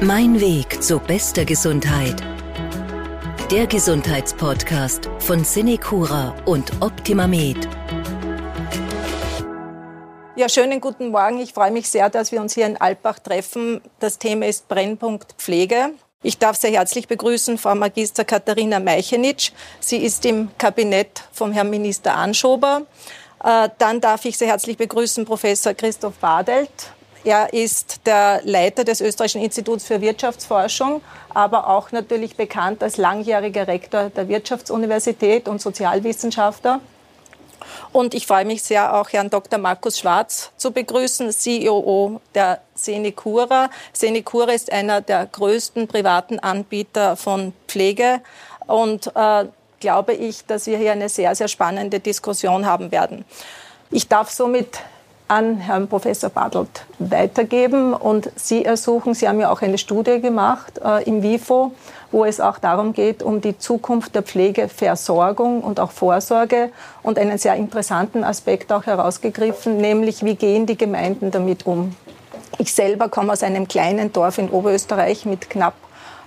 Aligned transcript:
Mein 0.00 0.40
Weg 0.40 0.80
zu 0.80 1.00
bester 1.00 1.44
Gesundheit. 1.44 2.22
Der 3.50 3.66
Gesundheitspodcast 3.66 5.10
von 5.18 5.44
Cinecura 5.44 6.36
und 6.44 6.70
OptimaMed. 6.80 7.68
Ja, 10.36 10.48
schönen 10.48 10.80
guten 10.80 11.08
Morgen. 11.08 11.40
Ich 11.40 11.52
freue 11.52 11.72
mich 11.72 11.88
sehr, 11.88 12.10
dass 12.10 12.30
wir 12.30 12.40
uns 12.40 12.54
hier 12.54 12.66
in 12.66 12.80
Alpbach 12.80 13.18
treffen. 13.18 13.80
Das 13.98 14.18
Thema 14.18 14.46
ist 14.46 14.68
Brennpunkt 14.68 15.32
Pflege. 15.36 15.90
Ich 16.22 16.38
darf 16.38 16.56
sehr 16.56 16.70
herzlich 16.70 17.08
begrüßen 17.08 17.58
Frau 17.58 17.74
Magister 17.74 18.24
Katharina 18.24 18.78
Meichenitsch. 18.78 19.50
Sie 19.80 19.96
ist 19.96 20.24
im 20.24 20.50
Kabinett 20.58 21.24
vom 21.32 21.50
Herrn 21.50 21.70
Minister 21.70 22.14
Anschober. 22.14 22.82
Äh, 23.42 23.68
dann 23.78 24.00
darf 24.00 24.24
ich 24.26 24.38
sehr 24.38 24.48
herzlich 24.48 24.76
begrüßen 24.76 25.24
Professor 25.24 25.74
Christoph 25.74 26.14
Badelt. 26.18 26.92
Er 27.28 27.52
ist 27.52 28.06
der 28.06 28.40
Leiter 28.44 28.84
des 28.84 29.02
Österreichischen 29.02 29.42
Instituts 29.42 29.84
für 29.84 30.00
Wirtschaftsforschung, 30.00 31.02
aber 31.34 31.68
auch 31.68 31.92
natürlich 31.92 32.36
bekannt 32.36 32.82
als 32.82 32.96
langjähriger 32.96 33.68
Rektor 33.68 34.08
der 34.08 34.28
Wirtschaftsuniversität 34.28 35.46
und 35.46 35.60
Sozialwissenschaftler. 35.60 36.80
Und 37.92 38.14
ich 38.14 38.26
freue 38.26 38.46
mich 38.46 38.62
sehr, 38.62 38.94
auch 38.94 39.10
Herrn 39.12 39.28
Dr. 39.28 39.58
Markus 39.58 39.98
Schwarz 39.98 40.52
zu 40.56 40.70
begrüßen, 40.70 41.30
CEO 41.30 42.22
der 42.34 42.62
Senecura. 42.74 43.68
Senecura 43.92 44.52
ist 44.52 44.72
einer 44.72 45.02
der 45.02 45.26
größten 45.26 45.86
privaten 45.86 46.38
Anbieter 46.38 47.14
von 47.14 47.52
Pflege 47.66 48.22
und 48.66 49.12
äh, 49.14 49.44
glaube 49.80 50.14
ich, 50.14 50.46
dass 50.46 50.66
wir 50.66 50.78
hier 50.78 50.92
eine 50.92 51.10
sehr, 51.10 51.34
sehr 51.34 51.48
spannende 51.48 52.00
Diskussion 52.00 52.64
haben 52.64 52.90
werden. 52.90 53.26
Ich 53.90 54.08
darf 54.08 54.30
somit 54.30 54.80
an 55.28 55.58
Herrn 55.58 55.88
Professor 55.88 56.30
Badelt 56.30 56.86
weitergeben 56.98 57.92
und 57.92 58.30
Sie 58.36 58.64
ersuchen, 58.64 59.14
Sie 59.14 59.28
haben 59.28 59.40
ja 59.40 59.50
auch 59.50 59.62
eine 59.62 59.78
Studie 59.78 60.20
gemacht 60.20 60.80
äh, 60.84 61.04
im 61.04 61.22
WIFO, 61.22 61.72
wo 62.10 62.24
es 62.24 62.40
auch 62.40 62.58
darum 62.58 62.94
geht, 62.94 63.22
um 63.22 63.40
die 63.40 63.58
Zukunft 63.58 64.14
der 64.14 64.22
Pflegeversorgung 64.22 65.62
und 65.62 65.78
auch 65.80 65.90
Vorsorge 65.90 66.70
und 67.02 67.18
einen 67.18 67.36
sehr 67.36 67.54
interessanten 67.54 68.24
Aspekt 68.24 68.72
auch 68.72 68.86
herausgegriffen, 68.86 69.76
nämlich 69.76 70.24
wie 70.24 70.34
gehen 70.34 70.66
die 70.66 70.78
Gemeinden 70.78 71.30
damit 71.30 71.66
um. 71.66 71.94
Ich 72.56 72.74
selber 72.74 73.08
komme 73.08 73.32
aus 73.32 73.42
einem 73.42 73.68
kleinen 73.68 74.12
Dorf 74.12 74.38
in 74.38 74.48
Oberösterreich 74.48 75.26
mit 75.26 75.50
knapp 75.50 75.74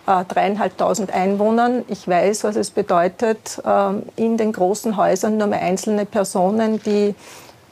äh, 0.05 0.23
dreieinhalbtausend 0.25 1.11
Einwohnern. 1.11 1.83
Ich 1.87 2.07
weiß, 2.07 2.43
was 2.43 2.55
es 2.55 2.69
bedeutet, 2.69 3.61
äh, 3.65 4.21
in 4.21 4.37
den 4.37 4.51
großen 4.51 4.97
Häusern 4.97 5.37
nur 5.37 5.47
mehr 5.47 5.61
einzelne 5.61 6.05
Personen, 6.05 6.81
die 6.83 7.15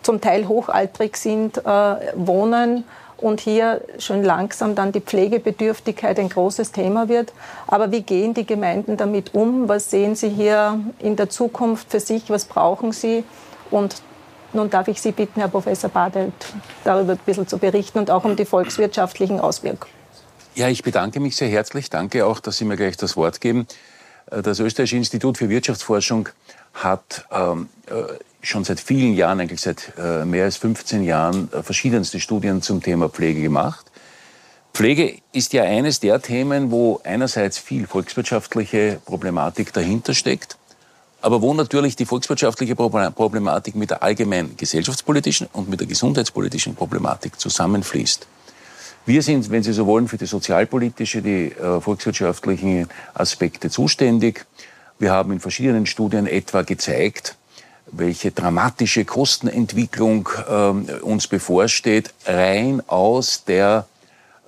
zum 0.09 0.21
Teil 0.21 0.47
hochaltrig 0.47 1.17
sind, 1.17 1.59
äh, 1.59 1.61
wohnen 2.15 2.83
und 3.17 3.41
hier 3.41 3.81
schon 3.99 4.23
langsam 4.23 4.73
dann 4.73 4.91
die 4.91 5.01
Pflegebedürftigkeit 5.01 6.17
ein 6.17 6.29
großes 6.29 6.71
Thema 6.71 7.09
wird. 7.09 7.31
Aber 7.67 7.91
wie 7.91 8.01
gehen 8.01 8.33
die 8.33 8.43
Gemeinden 8.43 8.97
damit 8.97 9.35
um? 9.35 9.69
Was 9.69 9.91
sehen 9.91 10.15
sie 10.15 10.29
hier 10.29 10.79
in 10.97 11.15
der 11.15 11.29
Zukunft 11.29 11.91
für 11.91 11.99
sich? 11.99 12.31
Was 12.31 12.45
brauchen 12.45 12.91
sie? 12.91 13.23
Und 13.69 14.01
nun 14.51 14.71
darf 14.71 14.87
ich 14.87 14.99
Sie 14.99 15.11
bitten, 15.11 15.41
Herr 15.41 15.47
Professor 15.47 15.91
Badelt, 15.91 16.33
darüber 16.83 17.11
ein 17.11 17.19
bisschen 17.23 17.47
zu 17.47 17.59
berichten 17.59 17.99
und 17.99 18.09
auch 18.09 18.23
um 18.23 18.35
die 18.35 18.45
volkswirtschaftlichen 18.45 19.39
Auswirkungen. 19.39 19.93
Ja, 20.55 20.69
ich 20.69 20.81
bedanke 20.81 21.19
mich 21.19 21.35
sehr 21.35 21.49
herzlich. 21.49 21.91
Danke 21.91 22.25
auch, 22.25 22.39
dass 22.39 22.57
Sie 22.57 22.65
mir 22.65 22.77
gleich 22.77 22.97
das 22.97 23.15
Wort 23.15 23.41
geben. 23.41 23.67
Äh, 24.31 24.41
das 24.41 24.59
Österreichische 24.59 24.97
Institut 24.97 25.37
für 25.37 25.49
Wirtschaftsforschung 25.49 26.29
hat 26.73 27.25
ähm, 27.31 27.69
äh, 27.87 28.13
schon 28.41 28.63
seit 28.63 28.79
vielen 28.79 29.13
Jahren, 29.13 29.39
eigentlich 29.39 29.61
seit 29.61 29.93
äh, 29.97 30.25
mehr 30.25 30.45
als 30.45 30.57
15 30.57 31.03
Jahren, 31.03 31.51
äh, 31.51 31.63
verschiedenste 31.63 32.19
Studien 32.19 32.61
zum 32.61 32.81
Thema 32.81 33.09
Pflege 33.09 33.41
gemacht. 33.41 33.85
Pflege 34.73 35.17
ist 35.33 35.51
ja 35.53 35.63
eines 35.63 35.99
der 35.99 36.21
Themen, 36.21 36.71
wo 36.71 37.01
einerseits 37.03 37.57
viel 37.57 37.87
volkswirtschaftliche 37.87 39.01
Problematik 39.05 39.73
dahinter 39.73 40.13
steckt, 40.13 40.57
aber 41.21 41.41
wo 41.41 41.53
natürlich 41.53 41.95
die 41.95 42.05
volkswirtschaftliche 42.05 42.75
Problematik 42.75 43.75
mit 43.75 43.89
der 43.89 44.03
allgemeinen 44.03 44.55
gesellschaftspolitischen 44.55 45.47
und 45.51 45.69
mit 45.69 45.81
der 45.81 45.87
gesundheitspolitischen 45.87 46.75
Problematik 46.75 47.39
zusammenfließt. 47.39 48.25
Wir 49.05 49.21
sind, 49.21 49.49
wenn 49.49 49.63
Sie 49.63 49.73
so 49.73 49.85
wollen, 49.85 50.07
für 50.07 50.17
die 50.17 50.27
sozialpolitische, 50.27 51.21
die 51.21 51.51
äh, 51.51 51.81
volkswirtschaftlichen 51.81 52.87
Aspekte 53.13 53.69
zuständig. 53.69 54.45
Wir 54.99 55.13
haben 55.13 55.31
in 55.31 55.39
verschiedenen 55.39 55.85
Studien 55.85 56.27
etwa 56.27 56.61
gezeigt, 56.63 57.37
welche 57.89 58.31
dramatische 58.31 59.05
Kostenentwicklung 59.05 60.27
äh, 60.45 60.99
uns 60.99 61.27
bevorsteht, 61.27 62.13
rein 62.25 62.83
aus 62.87 63.45
der 63.45 63.87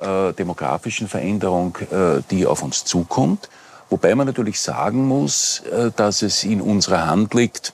äh, 0.02 0.34
demografischen 0.34 1.08
Veränderung, 1.08 1.78
äh, 1.90 2.22
die 2.30 2.46
auf 2.46 2.64
uns 2.64 2.84
zukommt. 2.84 3.50
Wobei 3.90 4.14
man 4.14 4.28
natürlich 4.28 4.60
sagen 4.60 5.08
muss, 5.08 5.62
äh, 5.72 5.92
dass 5.96 6.22
es 6.22 6.44
in 6.44 6.60
unserer 6.60 7.08
Hand 7.08 7.34
liegt, 7.34 7.74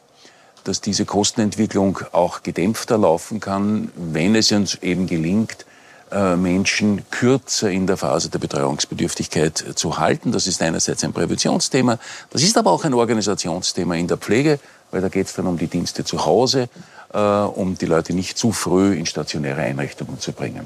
dass 0.64 0.80
diese 0.80 1.06
Kostenentwicklung 1.06 2.00
auch 2.12 2.44
gedämpfter 2.44 3.00
laufen 3.00 3.40
kann, 3.40 3.92
wenn 3.96 4.36
es 4.36 4.52
uns 4.52 4.76
eben 4.76 5.08
gelingt, 5.08 5.66
Menschen 6.10 7.04
kürzer 7.12 7.70
in 7.70 7.86
der 7.86 7.98
Phase 7.98 8.30
der 8.30 8.40
Betreuungsbedürftigkeit 8.40 9.58
zu 9.76 9.98
halten. 9.98 10.32
Das 10.32 10.48
ist 10.48 10.62
einerseits 10.62 11.04
ein 11.04 11.12
Präventionsthema, 11.12 12.00
das 12.30 12.44
ist 12.44 12.58
aber 12.58 12.72
auch 12.72 12.86
ein 12.86 12.94
Organisationsthema 12.94 13.96
in 13.96 14.08
der 14.08 14.18
Pflege 14.18 14.60
weil 14.92 15.02
da 15.02 15.10
geht 15.10 15.28
es 15.28 15.34
dann 15.34 15.48
um 15.48 15.58
die 15.58 15.68
Dienste 15.68 16.04
zu 16.04 16.26
Hause, 16.26 16.70
äh, 17.14 17.20
um 17.20 17.78
die 17.78 17.86
Leute 17.86 18.14
nicht 18.14 18.38
zu 18.38 18.52
früh 18.52 18.96
in 18.96 19.06
stationäre 19.06 19.62
Einrichtungen 19.62 20.20
zu 20.20 20.32
bringen. 20.32 20.66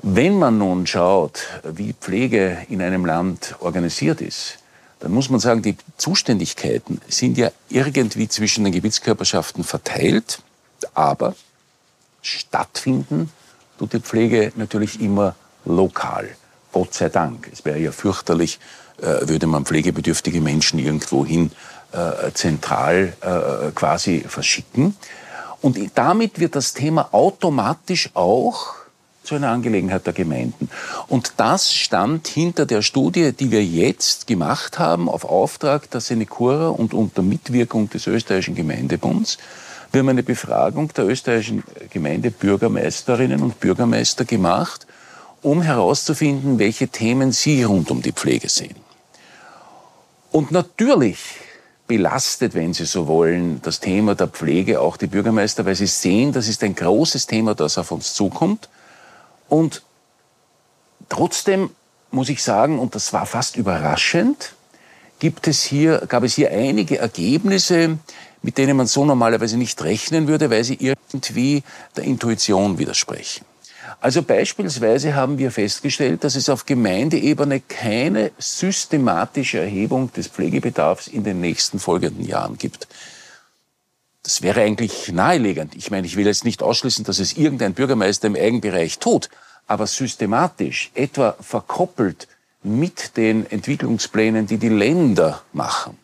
Wenn 0.00 0.38
man 0.38 0.58
nun 0.58 0.86
schaut, 0.86 1.40
wie 1.64 1.92
Pflege 1.92 2.58
in 2.68 2.80
einem 2.80 3.04
Land 3.04 3.56
organisiert 3.60 4.20
ist, 4.20 4.58
dann 5.00 5.12
muss 5.12 5.28
man 5.28 5.40
sagen, 5.40 5.62
die 5.62 5.76
Zuständigkeiten 5.96 7.00
sind 7.08 7.36
ja 7.36 7.50
irgendwie 7.68 8.28
zwischen 8.28 8.64
den 8.64 8.72
Gebietskörperschaften 8.72 9.64
verteilt, 9.64 10.40
aber 10.94 11.34
stattfinden 12.22 13.30
tut 13.78 13.92
die 13.92 14.00
Pflege 14.00 14.52
natürlich 14.56 15.00
immer 15.00 15.34
lokal. 15.64 16.28
Gott 16.72 16.94
sei 16.94 17.08
Dank. 17.08 17.48
Es 17.52 17.64
wäre 17.64 17.78
ja 17.78 17.92
fürchterlich, 17.92 18.58
äh, 19.00 19.28
würde 19.28 19.46
man 19.46 19.64
pflegebedürftige 19.64 20.40
Menschen 20.40 20.78
irgendwohin 20.78 21.50
äh, 21.92 22.30
zentral 22.32 23.14
äh, 23.20 23.70
quasi 23.74 24.24
verschicken. 24.28 24.96
Und 25.60 25.78
damit 25.94 26.38
wird 26.38 26.54
das 26.54 26.74
Thema 26.74 27.08
automatisch 27.12 28.10
auch 28.14 28.74
zu 29.24 29.34
einer 29.34 29.50
Angelegenheit 29.50 30.06
der 30.06 30.14
Gemeinden. 30.14 30.70
Und 31.06 31.34
das 31.36 31.74
stand 31.74 32.28
hinter 32.28 32.64
der 32.64 32.80
Studie, 32.80 33.32
die 33.32 33.50
wir 33.50 33.62
jetzt 33.64 34.26
gemacht 34.26 34.78
haben, 34.78 35.08
auf 35.08 35.24
Auftrag 35.24 35.90
der 35.90 36.00
Senecura 36.00 36.68
und 36.68 36.94
unter 36.94 37.22
Mitwirkung 37.22 37.90
des 37.90 38.06
österreichischen 38.06 38.54
Gemeindebunds. 38.54 39.36
Wir 39.90 40.00
haben 40.00 40.08
eine 40.10 40.22
Befragung 40.22 40.92
der 40.92 41.06
österreichischen 41.06 41.64
Gemeindebürgermeisterinnen 41.90 43.42
und 43.42 43.58
Bürgermeister 43.58 44.24
gemacht, 44.24 44.86
um 45.40 45.62
herauszufinden, 45.62 46.58
welche 46.58 46.88
Themen 46.88 47.32
sie 47.32 47.62
rund 47.62 47.90
um 47.90 48.02
die 48.02 48.12
Pflege 48.12 48.48
sehen. 48.48 48.76
Und 50.30 50.50
natürlich 50.50 51.18
belastet, 51.86 52.54
wenn 52.54 52.74
Sie 52.74 52.84
so 52.84 53.06
wollen, 53.06 53.62
das 53.62 53.80
Thema 53.80 54.14
der 54.14 54.28
Pflege 54.28 54.80
auch 54.80 54.98
die 54.98 55.06
Bürgermeister, 55.06 55.64
weil 55.64 55.74
sie 55.74 55.86
sehen, 55.86 56.32
das 56.32 56.46
ist 56.46 56.62
ein 56.62 56.74
großes 56.74 57.26
Thema, 57.26 57.54
das 57.54 57.78
auf 57.78 57.90
uns 57.90 58.12
zukommt. 58.12 58.68
Und 59.48 59.82
trotzdem 61.08 61.70
muss 62.10 62.28
ich 62.28 62.42
sagen, 62.42 62.78
und 62.78 62.94
das 62.94 63.12
war 63.14 63.24
fast 63.24 63.56
überraschend, 63.56 64.52
gibt 65.18 65.48
es 65.48 65.62
hier, 65.62 66.02
gab 66.08 66.22
es 66.22 66.34
hier 66.34 66.50
einige 66.50 66.98
Ergebnisse, 66.98 67.98
mit 68.42 68.58
denen 68.58 68.76
man 68.76 68.86
so 68.86 69.04
normalerweise 69.04 69.56
nicht 69.56 69.82
rechnen 69.82 70.28
würde, 70.28 70.50
weil 70.50 70.64
sie 70.64 70.78
irgendwie 70.80 71.62
der 71.96 72.04
Intuition 72.04 72.78
widersprechen. 72.78 73.44
Also 74.00 74.22
beispielsweise 74.22 75.14
haben 75.14 75.38
wir 75.38 75.50
festgestellt, 75.50 76.22
dass 76.22 76.36
es 76.36 76.48
auf 76.48 76.66
Gemeindeebene 76.66 77.60
keine 77.60 78.30
systematische 78.38 79.58
Erhebung 79.58 80.12
des 80.12 80.28
Pflegebedarfs 80.28 81.08
in 81.08 81.24
den 81.24 81.40
nächsten 81.40 81.78
folgenden 81.78 82.24
Jahren 82.24 82.58
gibt. 82.58 82.86
Das 84.22 84.42
wäre 84.42 84.60
eigentlich 84.60 85.10
naheliegend. 85.10 85.74
Ich 85.74 85.90
meine, 85.90 86.06
ich 86.06 86.16
will 86.16 86.26
jetzt 86.26 86.44
nicht 86.44 86.62
ausschließen, 86.62 87.04
dass 87.04 87.18
es 87.18 87.36
irgendein 87.36 87.72
Bürgermeister 87.72 88.26
im 88.26 88.36
Eigenbereich 88.36 88.98
tut, 88.98 89.30
aber 89.66 89.86
systematisch, 89.86 90.90
etwa 90.94 91.34
verkoppelt 91.40 92.28
mit 92.62 93.16
den 93.16 93.50
Entwicklungsplänen, 93.50 94.46
die 94.46 94.58
die 94.58 94.68
Länder 94.68 95.42
machen. 95.52 95.96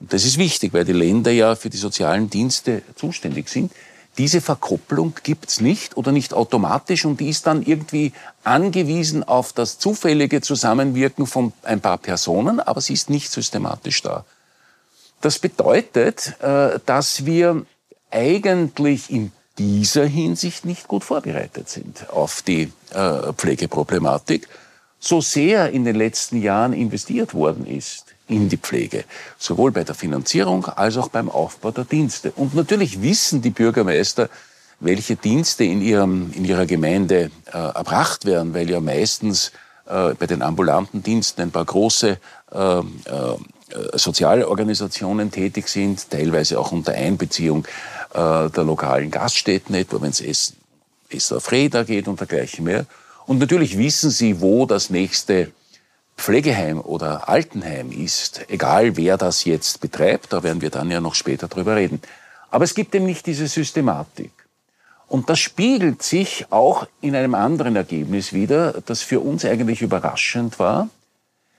Und 0.00 0.12
das 0.12 0.24
ist 0.24 0.38
wichtig, 0.38 0.72
weil 0.74 0.84
die 0.84 0.92
Länder 0.92 1.30
ja 1.30 1.54
für 1.54 1.70
die 1.70 1.76
sozialen 1.76 2.28
Dienste 2.28 2.82
zuständig 2.96 3.48
sind. 3.48 3.72
Diese 4.18 4.40
Verkopplung 4.40 5.14
gibt's 5.22 5.60
nicht 5.60 5.96
oder 5.96 6.10
nicht 6.10 6.32
automatisch 6.32 7.04
und 7.04 7.20
die 7.20 7.28
ist 7.28 7.46
dann 7.46 7.62
irgendwie 7.62 8.12
angewiesen 8.44 9.24
auf 9.24 9.52
das 9.52 9.78
zufällige 9.78 10.40
Zusammenwirken 10.40 11.26
von 11.26 11.52
ein 11.62 11.80
paar 11.80 11.98
Personen, 11.98 12.60
aber 12.60 12.80
sie 12.80 12.94
ist 12.94 13.10
nicht 13.10 13.30
systematisch 13.30 14.02
da. 14.02 14.24
Das 15.20 15.38
bedeutet, 15.38 16.34
äh, 16.40 16.78
dass 16.86 17.26
wir 17.26 17.66
eigentlich 18.10 19.10
in 19.10 19.32
dieser 19.58 20.06
Hinsicht 20.06 20.64
nicht 20.64 20.88
gut 20.88 21.04
vorbereitet 21.04 21.68
sind 21.68 22.08
auf 22.10 22.42
die 22.42 22.72
äh, 22.92 23.32
Pflegeproblematik, 23.34 24.48
so 24.98 25.20
sehr 25.20 25.70
in 25.70 25.84
den 25.84 25.96
letzten 25.96 26.40
Jahren 26.40 26.72
investiert 26.72 27.34
worden 27.34 27.66
ist 27.66 28.05
in 28.28 28.48
die 28.48 28.56
Pflege, 28.56 29.04
sowohl 29.38 29.70
bei 29.70 29.84
der 29.84 29.94
Finanzierung 29.94 30.66
als 30.66 30.96
auch 30.96 31.08
beim 31.08 31.30
Aufbau 31.30 31.70
der 31.70 31.84
Dienste. 31.84 32.32
Und 32.32 32.54
natürlich 32.54 33.02
wissen 33.02 33.42
die 33.42 33.50
Bürgermeister, 33.50 34.28
welche 34.80 35.16
Dienste 35.16 35.64
in, 35.64 35.80
ihrem, 35.80 36.32
in 36.34 36.44
ihrer 36.44 36.66
Gemeinde 36.66 37.30
äh, 37.46 37.56
erbracht 37.56 38.24
werden, 38.26 38.52
weil 38.52 38.68
ja 38.68 38.80
meistens 38.80 39.52
äh, 39.86 40.14
bei 40.14 40.26
den 40.26 40.42
ambulanten 40.42 41.02
Diensten 41.02 41.42
ein 41.42 41.50
paar 41.50 41.64
große 41.64 42.18
äh, 42.52 42.78
äh, 42.78 42.82
Sozialorganisationen 43.94 45.30
tätig 45.30 45.68
sind, 45.68 46.10
teilweise 46.10 46.58
auch 46.58 46.72
unter 46.72 46.92
Einbeziehung 46.92 47.66
äh, 48.12 48.50
der 48.50 48.64
lokalen 48.64 49.10
Gaststätten, 49.10 49.74
etwa 49.74 50.00
wenn 50.02 50.10
es 50.10 50.20
Essen, 50.20 50.56
Essen 51.08 51.36
auf 51.36 51.50
Räder 51.50 51.84
geht 51.84 52.08
und 52.08 52.20
dergleichen 52.20 52.64
mehr. 52.64 52.86
Und 53.26 53.38
natürlich 53.38 53.76
wissen 53.76 54.10
sie, 54.10 54.40
wo 54.40 54.66
das 54.66 54.90
nächste 54.90 55.50
Pflegeheim 56.16 56.80
oder 56.80 57.28
Altenheim 57.28 57.92
ist, 57.92 58.46
egal 58.48 58.96
wer 58.96 59.16
das 59.16 59.44
jetzt 59.44 59.80
betreibt, 59.80 60.32
da 60.32 60.42
werden 60.42 60.60
wir 60.60 60.70
dann 60.70 60.90
ja 60.90 61.00
noch 61.00 61.14
später 61.14 61.48
drüber 61.48 61.76
reden. 61.76 62.00
Aber 62.50 62.64
es 62.64 62.74
gibt 62.74 62.94
eben 62.94 63.06
nicht 63.06 63.26
diese 63.26 63.46
Systematik. 63.46 64.32
Und 65.08 65.30
das 65.30 65.38
spiegelt 65.38 66.02
sich 66.02 66.46
auch 66.50 66.86
in 67.00 67.14
einem 67.14 67.34
anderen 67.34 67.76
Ergebnis 67.76 68.32
wieder, 68.32 68.82
das 68.86 69.02
für 69.02 69.20
uns 69.20 69.44
eigentlich 69.44 69.82
überraschend 69.82 70.58
war, 70.58 70.88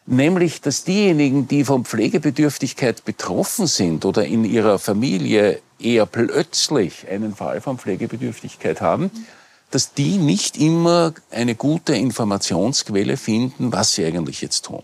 nämlich 0.05 0.59
dass 0.61 0.83
diejenigen, 0.83 1.47
die 1.47 1.63
von 1.63 1.85
Pflegebedürftigkeit 1.85 3.05
betroffen 3.05 3.67
sind 3.67 4.05
oder 4.05 4.25
in 4.25 4.43
ihrer 4.43 4.79
Familie 4.79 5.61
eher 5.79 6.05
plötzlich 6.05 7.07
einen 7.09 7.35
Fall 7.35 7.61
von 7.61 7.77
Pflegebedürftigkeit 7.77 8.81
haben, 8.81 9.11
dass 9.71 9.93
die 9.93 10.17
nicht 10.17 10.57
immer 10.57 11.13
eine 11.29 11.55
gute 11.55 11.95
Informationsquelle 11.95 13.17
finden, 13.17 13.71
was 13.71 13.93
sie 13.93 14.05
eigentlich 14.05 14.41
jetzt 14.41 14.65
tun. 14.65 14.83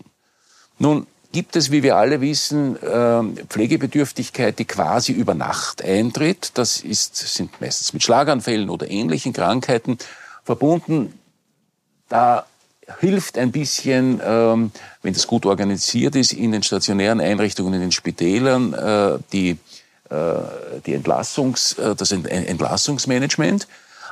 Nun 0.78 1.06
gibt 1.32 1.56
es, 1.56 1.70
wie 1.70 1.82
wir 1.82 1.96
alle 1.96 2.20
wissen, 2.20 2.78
ähm, 2.82 3.36
Pflegebedürftigkeit, 3.48 4.58
die 4.58 4.64
quasi 4.64 5.12
über 5.12 5.34
Nacht 5.34 5.82
eintritt. 5.82 6.52
Das 6.54 6.78
ist, 6.78 7.16
sind 7.16 7.60
meistens 7.60 7.92
mit 7.92 8.02
Schlaganfällen 8.02 8.70
oder 8.70 8.88
ähnlichen 8.88 9.32
Krankheiten 9.32 9.98
verbunden. 10.44 11.18
Da 12.08 12.46
hilft 13.00 13.38
ein 13.38 13.50
bisschen, 13.50 14.20
ähm, 14.24 14.70
wenn 15.02 15.14
das 15.14 15.26
gut 15.26 15.46
organisiert 15.46 16.14
ist, 16.14 16.32
in 16.32 16.52
den 16.52 16.62
stationären 16.62 17.20
Einrichtungen, 17.20 17.74
in 17.74 17.80
den 17.80 17.92
Spitälern, 17.92 18.72
äh, 18.72 19.18
die, 19.32 19.58
äh, 20.10 20.16
die 20.86 20.94
Entlassungs, 20.94 21.72
äh, 21.78 21.96
das 21.96 22.12
Entlassungsmanagement. 22.12 23.66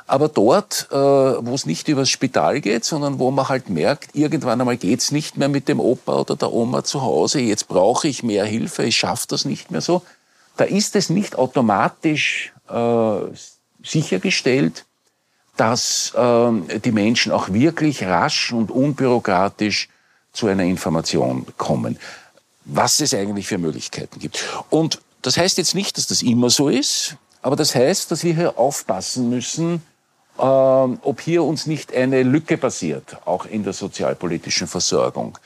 Aber 0.05 0.27
dort, 0.27 0.87
äh, 0.91 0.95
wo 0.95 1.53
es 1.55 1.65
nicht 1.65 1.87
übers 1.87 2.09
Spital 2.09 2.61
geht, 2.61 2.83
sondern 2.83 3.19
wo 3.19 3.31
man 3.31 3.49
halt 3.49 3.69
merkt, 3.69 4.15
irgendwann 4.15 4.59
einmal 4.59 4.77
geht's 4.77 5.11
nicht 5.11 5.37
mehr 5.37 5.47
mit 5.47 5.67
dem 5.67 5.79
Opa 5.79 6.19
oder 6.19 6.35
der 6.35 6.51
Oma 6.51 6.83
zu 6.83 7.01
Hause, 7.01 7.39
jetzt 7.39 7.67
brauche 7.67 8.07
ich 8.07 8.23
mehr 8.23 8.45
Hilfe, 8.45 8.83
ich 8.83 8.97
schaffe 8.97 9.27
das 9.29 9.45
nicht 9.45 9.71
mehr 9.71 9.81
so, 9.81 10.01
da 10.57 10.65
ist 10.65 10.95
es 10.95 11.09
nicht 11.09 11.37
automatisch 11.37 12.53
äh, 12.69 13.15
sichergestellt, 13.83 14.85
dass 15.55 16.13
äh, 16.15 16.79
die 16.79 16.91
Menschen 16.91 17.31
auch 17.31 17.49
wirklich 17.49 18.03
rasch 18.03 18.51
und 18.51 18.71
unbürokratisch 18.71 19.89
zu 20.31 20.47
einer 20.47 20.63
Information 20.63 21.45
kommen, 21.57 21.97
was 22.65 22.99
es 22.99 23.13
eigentlich 23.13 23.47
für 23.47 23.57
Möglichkeiten 23.57 24.19
gibt. 24.19 24.43
Und 24.69 25.01
das 25.21 25.37
heißt 25.37 25.57
jetzt 25.57 25.75
nicht, 25.75 25.97
dass 25.97 26.07
das 26.07 26.21
immer 26.21 26.49
so 26.49 26.69
ist, 26.69 27.15
aber 27.41 27.55
das 27.55 27.75
heißt, 27.75 28.11
dass 28.11 28.23
wir 28.23 28.33
hier 28.33 28.57
aufpassen 28.57 29.29
müssen, 29.29 29.81
ähm, 30.39 30.99
ob 31.01 31.21
hier 31.21 31.43
uns 31.43 31.65
nicht 31.65 31.93
eine 31.93 32.23
Lücke 32.23 32.57
passiert, 32.57 33.17
auch 33.25 33.45
in 33.45 33.63
der 33.63 33.73
sozialpolitischen 33.73 34.67
Versorgung. 34.67 35.37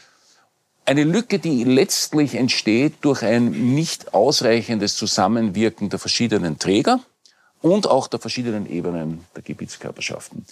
Eine 0.86 1.04
Lücke, 1.04 1.40
die 1.40 1.66
letztlich 1.66 2.36
entsteht 2.36 2.94
durch 3.02 3.22
ein 3.22 3.76
nicht 3.76 4.14
ausreichendes 4.14 4.96
Zusammenwirken 4.96 5.90
der 5.90 6.00
verschiedenen 6.00 6.60
Träger 6.60 7.02
und 7.62 7.90
auch 7.90 8.08
der 8.08 8.20
verschiedenen 8.20 8.70
Ebenen 8.70 9.26
der 9.36 9.44
Gebietskörperschaften. 9.44 10.46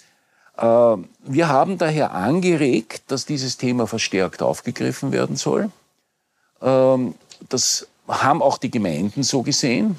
Ähm, 0.58 1.08
wir 1.24 1.48
haben 1.48 1.78
daher 1.78 2.12
angeregt, 2.12 3.04
dass 3.08 3.24
dieses 3.24 3.56
Thema 3.56 3.86
verstärkt 3.86 4.42
aufgegriffen 4.42 5.12
werden 5.12 5.36
soll. 5.36 5.70
Ähm, 6.60 7.14
das 7.48 7.86
haben 8.08 8.42
auch 8.42 8.58
die 8.58 8.70
Gemeinden 8.70 9.22
so 9.22 9.42
gesehen. 9.42 9.98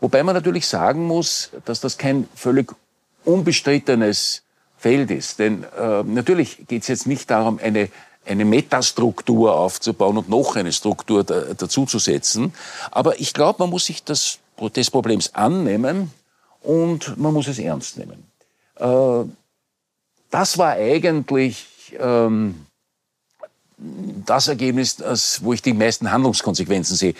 Wobei 0.00 0.22
man 0.22 0.34
natürlich 0.34 0.66
sagen 0.66 1.06
muss, 1.06 1.50
dass 1.64 1.80
das 1.80 1.98
kein 1.98 2.28
völlig 2.34 2.72
unbestrittenes 3.28 4.42
Feld 4.78 5.10
ist. 5.10 5.38
Denn 5.38 5.64
äh, 5.78 6.02
natürlich 6.04 6.66
geht 6.66 6.82
es 6.82 6.88
jetzt 6.88 7.06
nicht 7.06 7.30
darum, 7.30 7.58
eine, 7.62 7.88
eine 8.26 8.44
Metastruktur 8.44 9.54
aufzubauen 9.54 10.16
und 10.16 10.28
noch 10.28 10.56
eine 10.56 10.72
Struktur 10.72 11.24
da, 11.24 11.54
dazuzusetzen. 11.54 12.54
Aber 12.90 13.20
ich 13.20 13.34
glaube, 13.34 13.56
man 13.60 13.70
muss 13.70 13.86
sich 13.86 14.04
das, 14.04 14.38
des 14.74 14.90
Problems 14.90 15.34
annehmen 15.34 16.12
und 16.62 17.18
man 17.18 17.34
muss 17.34 17.48
es 17.48 17.58
ernst 17.58 17.98
nehmen. 17.98 18.24
Äh, 18.76 19.24
das 20.30 20.58
war 20.58 20.72
eigentlich 20.72 21.66
ähm, 21.98 22.66
das 24.26 24.48
Ergebnis, 24.48 24.96
das, 24.96 25.42
wo 25.42 25.52
ich 25.52 25.62
die 25.62 25.72
meisten 25.72 26.10
Handlungskonsequenzen 26.10 26.96
sehe 26.96 27.14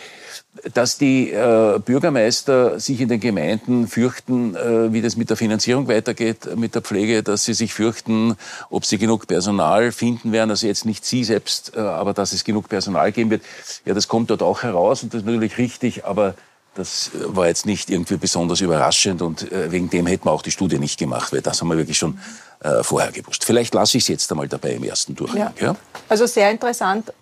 dass 0.75 0.99
die 0.99 1.31
äh, 1.31 1.79
Bürgermeister 1.85 2.81
sich 2.81 3.01
in 3.01 3.09
den 3.09 3.21
Gemeinden 3.21 3.87
fürchten, 3.87 4.55
äh, 4.55 4.93
wie 4.93 5.03
das 5.03 5.17
mit 5.17 5.31
der 5.31 5.37
Finanzierung 5.37 5.89
weitergeht, 5.89 6.57
mit 6.57 6.75
der 6.75 6.83
Pflege, 6.83 7.23
dass 7.23 7.45
sie 7.45 7.55
sich 7.55 7.75
fürchten, 7.75 8.37
ob 8.71 8.85
sie 8.85 8.99
genug 8.99 9.27
Personal 9.27 9.93
finden 9.93 10.33
werden. 10.33 10.51
Also 10.51 10.67
jetzt 10.67 10.85
nicht 10.85 11.05
sie 11.05 11.25
selbst, 11.25 11.77
äh, 11.77 11.81
aber 11.81 12.13
dass 12.13 12.33
es 12.33 12.45
genug 12.45 12.69
Personal 12.69 13.13
geben 13.13 13.31
wird. 13.31 13.43
Ja, 13.85 13.95
das 13.95 14.09
kommt 14.09 14.31
dort 14.31 14.43
auch 14.43 14.63
heraus 14.63 15.03
und 15.03 15.15
das 15.15 15.21
ist 15.21 15.27
natürlich 15.27 15.59
richtig, 15.59 16.05
aber 16.05 16.35
das 16.75 17.11
war 17.27 17.49
jetzt 17.49 17.67
nicht 17.67 17.91
irgendwie 17.91 18.17
besonders 18.17 18.61
überraschend 18.61 19.23
und 19.23 19.51
äh, 19.51 19.71
wegen 19.73 19.91
dem 19.91 20.07
hätten 20.07 20.27
wir 20.27 20.33
auch 20.33 20.43
die 20.43 20.51
Studie 20.51 20.79
nicht 20.79 20.99
gemacht, 20.99 21.33
weil 21.33 21.43
das 21.43 21.61
haben 21.61 21.69
wir 21.69 21.77
wirklich 21.77 21.99
schon 21.99 22.19
äh, 22.61 22.83
vorher 22.83 23.13
gewusst. 23.13 23.45
Vielleicht 23.45 23.75
lasse 23.75 23.99
ich 23.99 24.05
es 24.05 24.09
jetzt 24.09 24.31
einmal 24.31 24.49
dabei 24.49 24.73
im 24.73 24.85
ersten 24.85 25.15
Durchgang. 25.15 25.53
Ja. 25.61 25.69
ja. 25.69 25.77
Also 26.09 26.27
sehr 26.27 26.51
interessant 26.51 27.13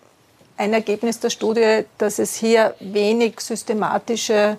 ein 0.57 0.73
Ergebnis 0.73 1.19
der 1.19 1.29
Studie, 1.29 1.85
dass 1.97 2.19
es 2.19 2.35
hier 2.35 2.75
wenig 2.79 3.39
systematische 3.39 4.57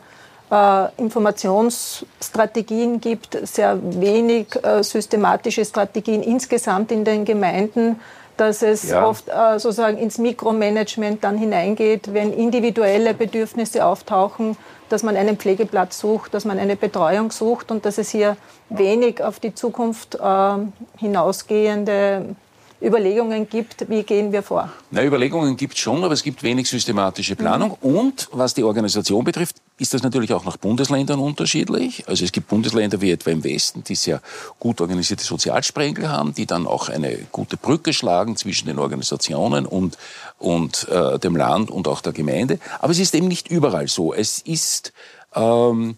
äh, 0.50 0.86
Informationsstrategien 0.96 3.00
gibt, 3.00 3.38
sehr 3.46 3.78
wenig 3.82 4.46
äh, 4.62 4.82
systematische 4.82 5.64
Strategien 5.64 6.22
insgesamt 6.22 6.92
in 6.92 7.04
den 7.04 7.24
Gemeinden, 7.24 8.00
dass 8.36 8.62
es 8.62 8.90
ja. 8.90 9.04
oft 9.04 9.28
äh, 9.28 9.58
sozusagen 9.58 9.98
ins 9.98 10.18
Mikromanagement 10.18 11.24
dann 11.24 11.36
hineingeht, 11.36 12.14
wenn 12.14 12.32
individuelle 12.32 13.12
Bedürfnisse 13.12 13.84
auftauchen, 13.84 14.56
dass 14.88 15.02
man 15.02 15.16
einen 15.16 15.36
Pflegeplatz 15.36 15.98
sucht, 15.98 16.34
dass 16.34 16.44
man 16.44 16.58
eine 16.58 16.76
Betreuung 16.76 17.30
sucht 17.30 17.70
und 17.70 17.84
dass 17.84 17.98
es 17.98 18.10
hier 18.10 18.36
wenig 18.70 19.22
auf 19.22 19.40
die 19.40 19.54
Zukunft 19.54 20.16
äh, 20.16 20.54
hinausgehende 20.96 22.36
Überlegungen 22.80 23.48
gibt, 23.48 23.88
wie 23.88 24.02
gehen 24.02 24.32
wir 24.32 24.42
vor? 24.42 24.70
Na, 24.90 25.02
Überlegungen 25.04 25.56
gibt 25.56 25.74
es 25.74 25.80
schon, 25.80 26.04
aber 26.04 26.14
es 26.14 26.22
gibt 26.22 26.42
wenig 26.42 26.68
systematische 26.68 27.34
Planung. 27.34 27.76
Mhm. 27.82 27.96
Und 27.96 28.28
was 28.32 28.54
die 28.54 28.62
Organisation 28.62 29.24
betrifft, 29.24 29.56
ist 29.78 29.94
das 29.94 30.02
natürlich 30.02 30.32
auch 30.32 30.44
nach 30.44 30.56
Bundesländern 30.56 31.20
unterschiedlich. 31.20 32.04
Also 32.08 32.24
es 32.24 32.32
gibt 32.32 32.48
Bundesländer 32.48 33.00
wie 33.00 33.12
etwa 33.12 33.30
im 33.30 33.44
Westen, 33.44 33.84
die 33.84 33.94
sehr 33.94 34.20
gut 34.58 34.80
organisierte 34.80 35.24
Sozialsprengel 35.24 36.08
haben, 36.08 36.34
die 36.34 36.46
dann 36.46 36.66
auch 36.66 36.88
eine 36.88 37.16
gute 37.30 37.56
Brücke 37.56 37.92
schlagen 37.92 38.36
zwischen 38.36 38.66
den 38.66 38.78
Organisationen 38.78 39.66
und, 39.66 39.96
und 40.38 40.88
äh, 40.88 41.18
dem 41.18 41.36
Land 41.36 41.70
und 41.70 41.88
auch 41.88 42.00
der 42.00 42.12
Gemeinde. 42.12 42.58
Aber 42.80 42.90
es 42.90 42.98
ist 42.98 43.14
eben 43.14 43.28
nicht 43.28 43.48
überall 43.48 43.88
so. 43.88 44.12
Es 44.12 44.40
ist 44.40 44.92
ähm, 45.34 45.96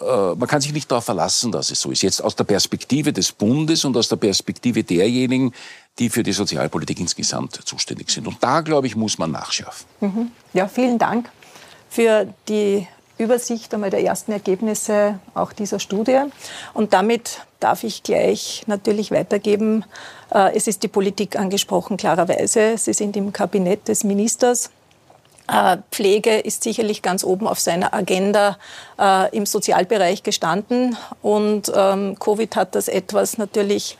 äh, 0.00 0.34
man 0.34 0.48
kann 0.48 0.60
sich 0.60 0.72
nicht 0.72 0.90
darauf 0.90 1.04
verlassen, 1.04 1.52
dass 1.52 1.70
es 1.70 1.80
so 1.80 1.90
ist. 1.90 2.02
Jetzt 2.02 2.22
aus 2.22 2.34
der 2.34 2.44
Perspektive 2.44 3.12
des 3.12 3.32
Bundes 3.32 3.84
und 3.84 3.96
aus 3.96 4.08
der 4.08 4.16
Perspektive 4.16 4.82
derjenigen, 4.84 5.52
die 5.98 6.08
für 6.08 6.22
die 6.22 6.32
Sozialpolitik 6.32 6.98
insgesamt 7.00 7.60
zuständig 7.64 8.10
sind. 8.10 8.26
Und 8.26 8.42
da, 8.42 8.62
glaube 8.62 8.86
ich, 8.86 8.96
muss 8.96 9.18
man 9.18 9.30
nachschärfen. 9.30 9.86
Mhm. 10.00 10.30
Ja, 10.54 10.66
vielen 10.66 10.98
Dank 10.98 11.30
für 11.90 12.32
die 12.48 12.86
Übersicht 13.22 13.72
einmal 13.72 13.90
der 13.90 14.02
ersten 14.02 14.32
Ergebnisse 14.32 15.18
auch 15.34 15.52
dieser 15.52 15.78
Studie. 15.78 16.20
Und 16.74 16.92
damit 16.92 17.40
darf 17.60 17.84
ich 17.84 18.02
gleich 18.02 18.64
natürlich 18.66 19.10
weitergeben. 19.10 19.84
Äh, 20.32 20.56
es 20.56 20.66
ist 20.66 20.82
die 20.82 20.88
Politik 20.88 21.38
angesprochen, 21.38 21.96
klarerweise. 21.96 22.76
Sie 22.76 22.92
sind 22.92 23.16
im 23.16 23.32
Kabinett 23.32 23.88
des 23.88 24.04
Ministers. 24.04 24.70
Äh, 25.48 25.78
Pflege 25.90 26.38
ist 26.38 26.62
sicherlich 26.62 27.02
ganz 27.02 27.24
oben 27.24 27.46
auf 27.46 27.58
seiner 27.58 27.92
Agenda 27.92 28.58
äh, 28.98 29.34
im 29.36 29.44
Sozialbereich 29.44 30.22
gestanden 30.22 30.96
und 31.20 31.72
ähm, 31.74 32.16
Covid 32.18 32.54
hat 32.54 32.74
das 32.74 32.88
etwas 32.88 33.38
natürlich 33.38 33.98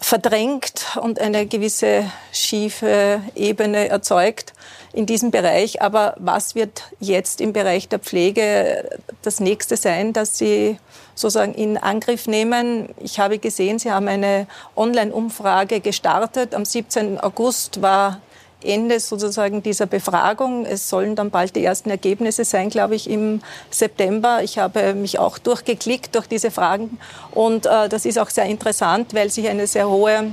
verdrängt 0.00 0.96
und 1.00 1.20
eine 1.20 1.46
gewisse 1.46 2.10
schiefe 2.32 3.20
Ebene 3.34 3.88
erzeugt 3.88 4.52
in 4.92 5.06
diesem 5.06 5.30
Bereich. 5.30 5.82
Aber 5.82 6.14
was 6.18 6.54
wird 6.54 6.84
jetzt 7.00 7.40
im 7.40 7.52
Bereich 7.52 7.88
der 7.88 7.98
Pflege 7.98 8.88
das 9.22 9.40
nächste 9.40 9.76
sein, 9.76 10.12
dass 10.12 10.38
Sie 10.38 10.78
sozusagen 11.14 11.54
in 11.54 11.76
Angriff 11.76 12.26
nehmen? 12.26 12.88
Ich 13.00 13.18
habe 13.18 13.38
gesehen, 13.38 13.78
Sie 13.78 13.90
haben 13.90 14.08
eine 14.08 14.46
Online-Umfrage 14.76 15.80
gestartet. 15.80 16.54
Am 16.54 16.64
17. 16.64 17.20
August 17.20 17.82
war 17.82 18.20
Ende 18.66 19.00
sozusagen 19.00 19.62
dieser 19.62 19.86
Befragung. 19.86 20.66
Es 20.66 20.88
sollen 20.88 21.16
dann 21.16 21.30
bald 21.30 21.56
die 21.56 21.64
ersten 21.64 21.90
Ergebnisse 21.90 22.44
sein, 22.44 22.70
glaube 22.70 22.94
ich, 22.94 23.08
im 23.08 23.40
September. 23.70 24.40
Ich 24.42 24.58
habe 24.58 24.94
mich 24.94 25.18
auch 25.18 25.38
durchgeklickt 25.38 26.14
durch 26.14 26.26
diese 26.26 26.50
Fragen 26.50 26.98
und 27.32 27.66
äh, 27.66 27.88
das 27.88 28.04
ist 28.04 28.18
auch 28.18 28.30
sehr 28.30 28.46
interessant, 28.46 29.14
weil 29.14 29.30
sich 29.30 29.48
eine 29.48 29.66
sehr 29.66 29.88
hohe 29.88 30.32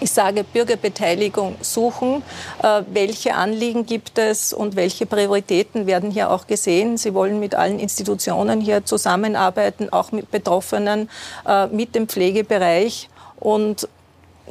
ich 0.00 0.10
sage 0.10 0.44
Bürgerbeteiligung 0.44 1.56
suchen. 1.60 2.22
Äh, 2.62 2.82
welche 2.92 3.34
Anliegen 3.34 3.86
gibt 3.86 4.18
es 4.18 4.52
und 4.52 4.76
welche 4.76 5.06
Prioritäten 5.06 5.86
werden 5.86 6.10
hier 6.10 6.30
auch 6.30 6.46
gesehen? 6.46 6.96
Sie 6.96 7.14
wollen 7.14 7.40
mit 7.40 7.54
allen 7.54 7.78
Institutionen 7.78 8.60
hier 8.60 8.84
zusammenarbeiten, 8.84 9.92
auch 9.92 10.12
mit 10.12 10.30
Betroffenen, 10.30 11.08
äh, 11.46 11.66
mit 11.66 11.94
dem 11.94 12.08
Pflegebereich. 12.08 13.08
Und 13.40 13.88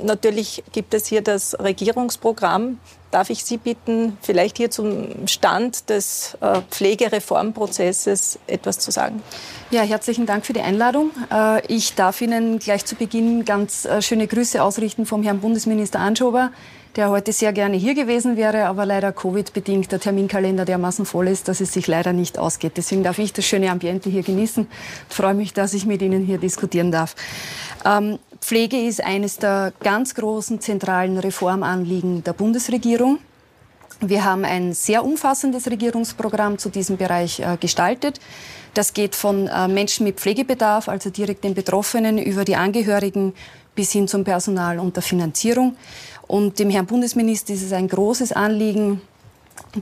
natürlich 0.02 0.64
gibt 0.72 0.94
es 0.94 1.08
hier 1.08 1.22
das 1.22 1.58
Regierungsprogramm, 1.60 2.80
Darf 3.10 3.30
ich 3.30 3.46
Sie 3.46 3.58
bitten, 3.58 4.18
vielleicht 4.22 4.58
hier 4.58 4.70
zum 4.70 5.28
Stand 5.28 5.90
des 5.90 6.38
äh, 6.42 6.62
Pflegereformprozesses 6.70 8.38
etwas 8.48 8.80
zu 8.80 8.92
sagen? 8.92 9.24
Ja, 9.72 9.82
herzlichen 9.84 10.26
Dank 10.26 10.46
für 10.46 10.52
die 10.52 10.60
Einladung. 10.60 11.12
Äh, 11.32 11.66
ich 11.68 11.96
darf 11.96 12.20
Ihnen 12.20 12.60
gleich 12.60 12.86
zu 12.86 12.96
Beginn 12.96 13.46
ganz 13.46 13.86
äh, 13.86 14.02
schöne 14.02 14.28
Grüße 14.28 14.62
ausrichten 14.62 15.06
vom 15.06 15.24
Herrn 15.24 15.40
Bundesminister 15.40 16.00
Anschober, 16.00 16.52
der 16.98 17.10
heute 17.10 17.32
sehr 17.32 17.54
gerne 17.54 17.78
hier 17.78 17.94
gewesen 17.94 18.36
wäre, 18.36 18.66
aber 18.66 18.86
leider 18.86 19.14
Covid-bedingt 19.14 19.90
der 19.90 20.02
Terminkalender 20.02 20.66
dermaßen 20.66 21.06
voll 21.06 21.30
ist, 21.30 21.48
dass 21.48 21.62
es 21.62 21.72
sich 21.72 21.88
leider 21.88 22.12
nicht 22.12 22.38
ausgeht. 22.38 22.74
Deswegen 22.76 23.04
darf 23.04 23.20
ich 23.20 23.32
das 23.32 23.46
schöne 23.46 23.72
Ambiente 23.72 24.10
hier 24.10 24.24
genießen. 24.24 24.68
Ich 25.10 25.16
freue 25.16 25.34
mich, 25.34 25.54
dass 25.54 25.74
ich 25.74 25.86
mit 25.86 26.02
Ihnen 26.02 26.26
hier 26.26 26.40
diskutieren 26.40 26.92
darf. 26.92 27.16
Ähm, 27.86 28.20
Pflege 28.48 28.80
ist 28.80 29.04
eines 29.04 29.40
der 29.40 29.74
ganz 29.82 30.16
großen 30.16 30.62
zentralen 30.62 31.18
Reformanliegen 31.18 32.24
der 32.24 32.32
Bundesregierung. 32.32 33.20
Wir 34.00 34.24
haben 34.24 34.46
ein 34.46 34.74
sehr 34.74 35.04
umfassendes 35.04 35.70
Regierungsprogramm 35.70 36.58
zu 36.58 36.70
diesem 36.70 36.96
Bereich 36.96 37.42
äh, 37.42 37.58
gestaltet. 37.60 38.22
Das 38.74 38.94
geht 38.94 39.16
von 39.16 39.48
äh, 39.48 39.68
Menschen 39.68 40.06
mit 40.06 40.22
Pflegebedarf, 40.22 40.88
also 40.88 41.10
direkt 41.10 41.44
den 41.44 41.56
Betroffenen, 41.56 42.18
über 42.18 42.46
die 42.46 42.56
Angehörigen 42.56 43.34
bis 43.76 43.92
hin 43.92 44.08
zum 44.08 44.24
Personal 44.24 44.80
und 44.80 44.96
der 44.96 45.04
Finanzierung. 45.04 45.76
Und 46.26 46.58
dem 46.58 46.70
Herrn 46.70 46.86
Bundesminister 46.86 47.54
ist 47.54 47.64
es 47.64 47.74
ein 47.74 47.90
großes 47.90 48.32
Anliegen, 48.32 49.02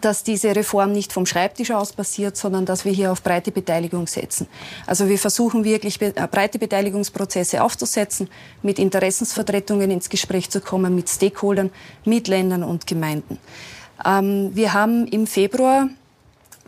dass 0.01 0.23
diese 0.23 0.55
Reform 0.55 0.91
nicht 0.91 1.13
vom 1.13 1.25
Schreibtisch 1.25 1.71
aus 1.71 1.93
passiert, 1.93 2.37
sondern 2.37 2.65
dass 2.65 2.85
wir 2.85 2.91
hier 2.91 3.11
auf 3.11 3.21
breite 3.21 3.51
Beteiligung 3.51 4.07
setzen. 4.07 4.47
Also 4.85 5.07
wir 5.07 5.17
versuchen 5.17 5.63
wirklich 5.63 6.01
äh, 6.01 6.11
breite 6.29 6.59
Beteiligungsprozesse 6.59 7.63
aufzusetzen, 7.63 8.29
mit 8.61 8.79
Interessensvertretungen 8.79 9.91
ins 9.91 10.09
Gespräch 10.09 10.49
zu 10.49 10.61
kommen, 10.61 10.95
mit 10.95 11.09
Stakeholdern, 11.09 11.71
mit 12.03 12.27
Ländern 12.27 12.63
und 12.63 12.87
Gemeinden. 12.87 13.39
Ähm, 14.05 14.51
wir 14.53 14.73
haben 14.73 15.07
im 15.07 15.27
Februar 15.27 15.89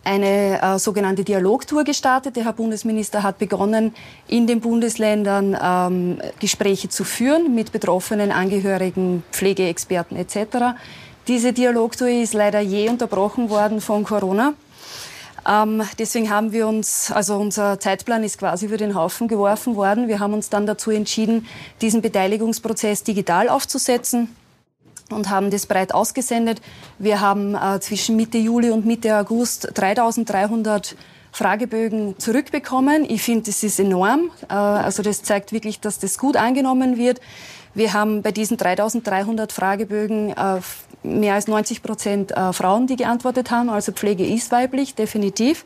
eine 0.08 0.62
äh, 0.62 0.80
sogenannte 0.80 1.24
Dialogtour 1.24 1.84
gestartet. 1.84 2.38
Der 2.38 2.46
Herr 2.46 2.54
Bundesminister 2.54 3.24
hat 3.24 3.40
begonnen, 3.40 3.94
in 4.28 4.48
den 4.48 4.62
Bundesländern 4.62 5.58
ähm, 5.62 6.22
Gespräche 6.40 6.88
zu 6.88 7.04
führen 7.04 7.54
mit 7.54 7.74
betroffenen 7.74 8.32
Angehörigen, 8.32 9.24
Pflegeexperten 9.32 10.16
etc. 10.16 10.78
Diese 11.28 11.52
Dialogtour 11.52 12.08
ist 12.08 12.34
leider 12.34 12.62
je 12.62 12.88
unterbrochen 12.88 13.50
worden 13.50 13.82
von 13.82 14.06
Corona. 14.06 14.54
Ähm, 15.46 15.84
deswegen 16.00 16.30
haben 16.30 16.54
wir 16.54 16.68
uns, 16.70 17.12
also 17.12 17.36
unser 17.36 17.82
Zeitplan 17.82 18.24
ist 18.24 18.38
quasi 18.38 18.68
über 18.68 18.78
den 18.78 18.96
Haufen 18.96 19.28
geworfen 19.28 19.76
worden. 19.76 20.08
Wir 20.08 20.20
haben 20.20 20.34
uns 20.34 20.50
dann 20.50 20.66
dazu 20.66 20.90
entschieden, 20.90 21.46
diesen 21.82 22.02
Beteiligungsprozess 22.02 23.04
digital 23.04 23.50
aufzusetzen 23.50 24.34
und 25.10 25.30
haben 25.30 25.52
das 25.52 25.66
breit 25.66 25.94
ausgesendet. 25.94 26.62
Wir 26.98 27.20
haben 27.20 27.56
äh, 27.56 27.82
zwischen 27.82 28.16
Mitte 28.16 28.38
Juli 28.38 28.70
und 28.70 28.86
Mitte 28.86 29.18
August 29.18 29.70
3300 29.74 30.96
Fragebögen 31.34 32.18
zurückbekommen. 32.20 33.06
Ich 33.10 33.22
finde, 33.22 33.48
das 33.48 33.64
ist 33.64 33.82
enorm. 33.82 34.32
Äh, 34.50 34.54
also 34.54 35.04
das 35.04 35.24
zeigt 35.24 35.52
wirklich, 35.52 35.82
dass 35.82 36.00
das 36.00 36.18
gut 36.18 36.38
angenommen 36.38 36.96
wird. 36.98 37.20
Wir 37.74 37.94
haben 37.94 38.24
bei 38.24 38.32
diesen 38.32 38.58
3300 38.58 39.52
Fragebögen 39.52 40.32
äh, 40.32 40.62
mehr 41.08 41.36
als 41.36 41.48
90 41.48 41.82
Prozent 41.82 42.32
äh, 42.32 42.54
Frauen, 42.54 42.88
die 42.88 42.96
geantwortet 42.96 43.52
haben. 43.52 43.70
Also 43.70 43.92
Pflege 43.92 44.26
ist 44.26 44.52
weiblich, 44.52 44.96
definitiv. 44.96 45.66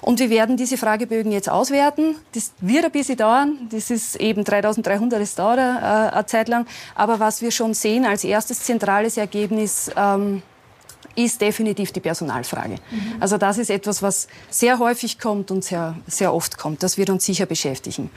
Und 0.00 0.18
wir 0.18 0.30
werden 0.30 0.56
diese 0.56 0.76
Fragebögen 0.76 1.30
jetzt 1.32 1.48
auswerten. 1.48 2.16
Das 2.34 2.52
wird 2.60 2.84
ein 2.84 2.90
bisschen 2.90 3.16
dauern. 3.16 3.68
Das 3.70 3.90
ist 3.90 4.16
eben 4.16 4.44
3300, 4.44 5.20
das 5.20 5.34
dauert 5.34 5.58
äh, 5.58 5.60
eine 5.60 6.26
Zeit 6.26 6.48
lang. 6.48 6.66
Aber 6.94 7.20
was 7.20 7.40
wir 7.40 7.50
schon 7.50 7.74
sehen 7.74 8.04
als 8.04 8.24
erstes 8.24 8.64
zentrales 8.64 9.16
Ergebnis, 9.16 9.90
ähm, 9.96 10.42
ist 11.14 11.40
definitiv 11.40 11.92
die 11.92 12.00
Personalfrage. 12.00 12.76
Mhm. 12.90 13.16
Also 13.20 13.36
das 13.38 13.58
ist 13.58 13.70
etwas, 13.70 14.02
was 14.02 14.28
sehr 14.50 14.78
häufig 14.78 15.18
kommt 15.18 15.50
und 15.50 15.64
sehr, 15.64 15.96
sehr 16.06 16.32
oft 16.32 16.58
kommt. 16.58 16.82
Das 16.82 16.96
wird 16.96 17.10
uns 17.10 17.24
sicher 17.24 17.46
beschäftigen. 17.46 18.10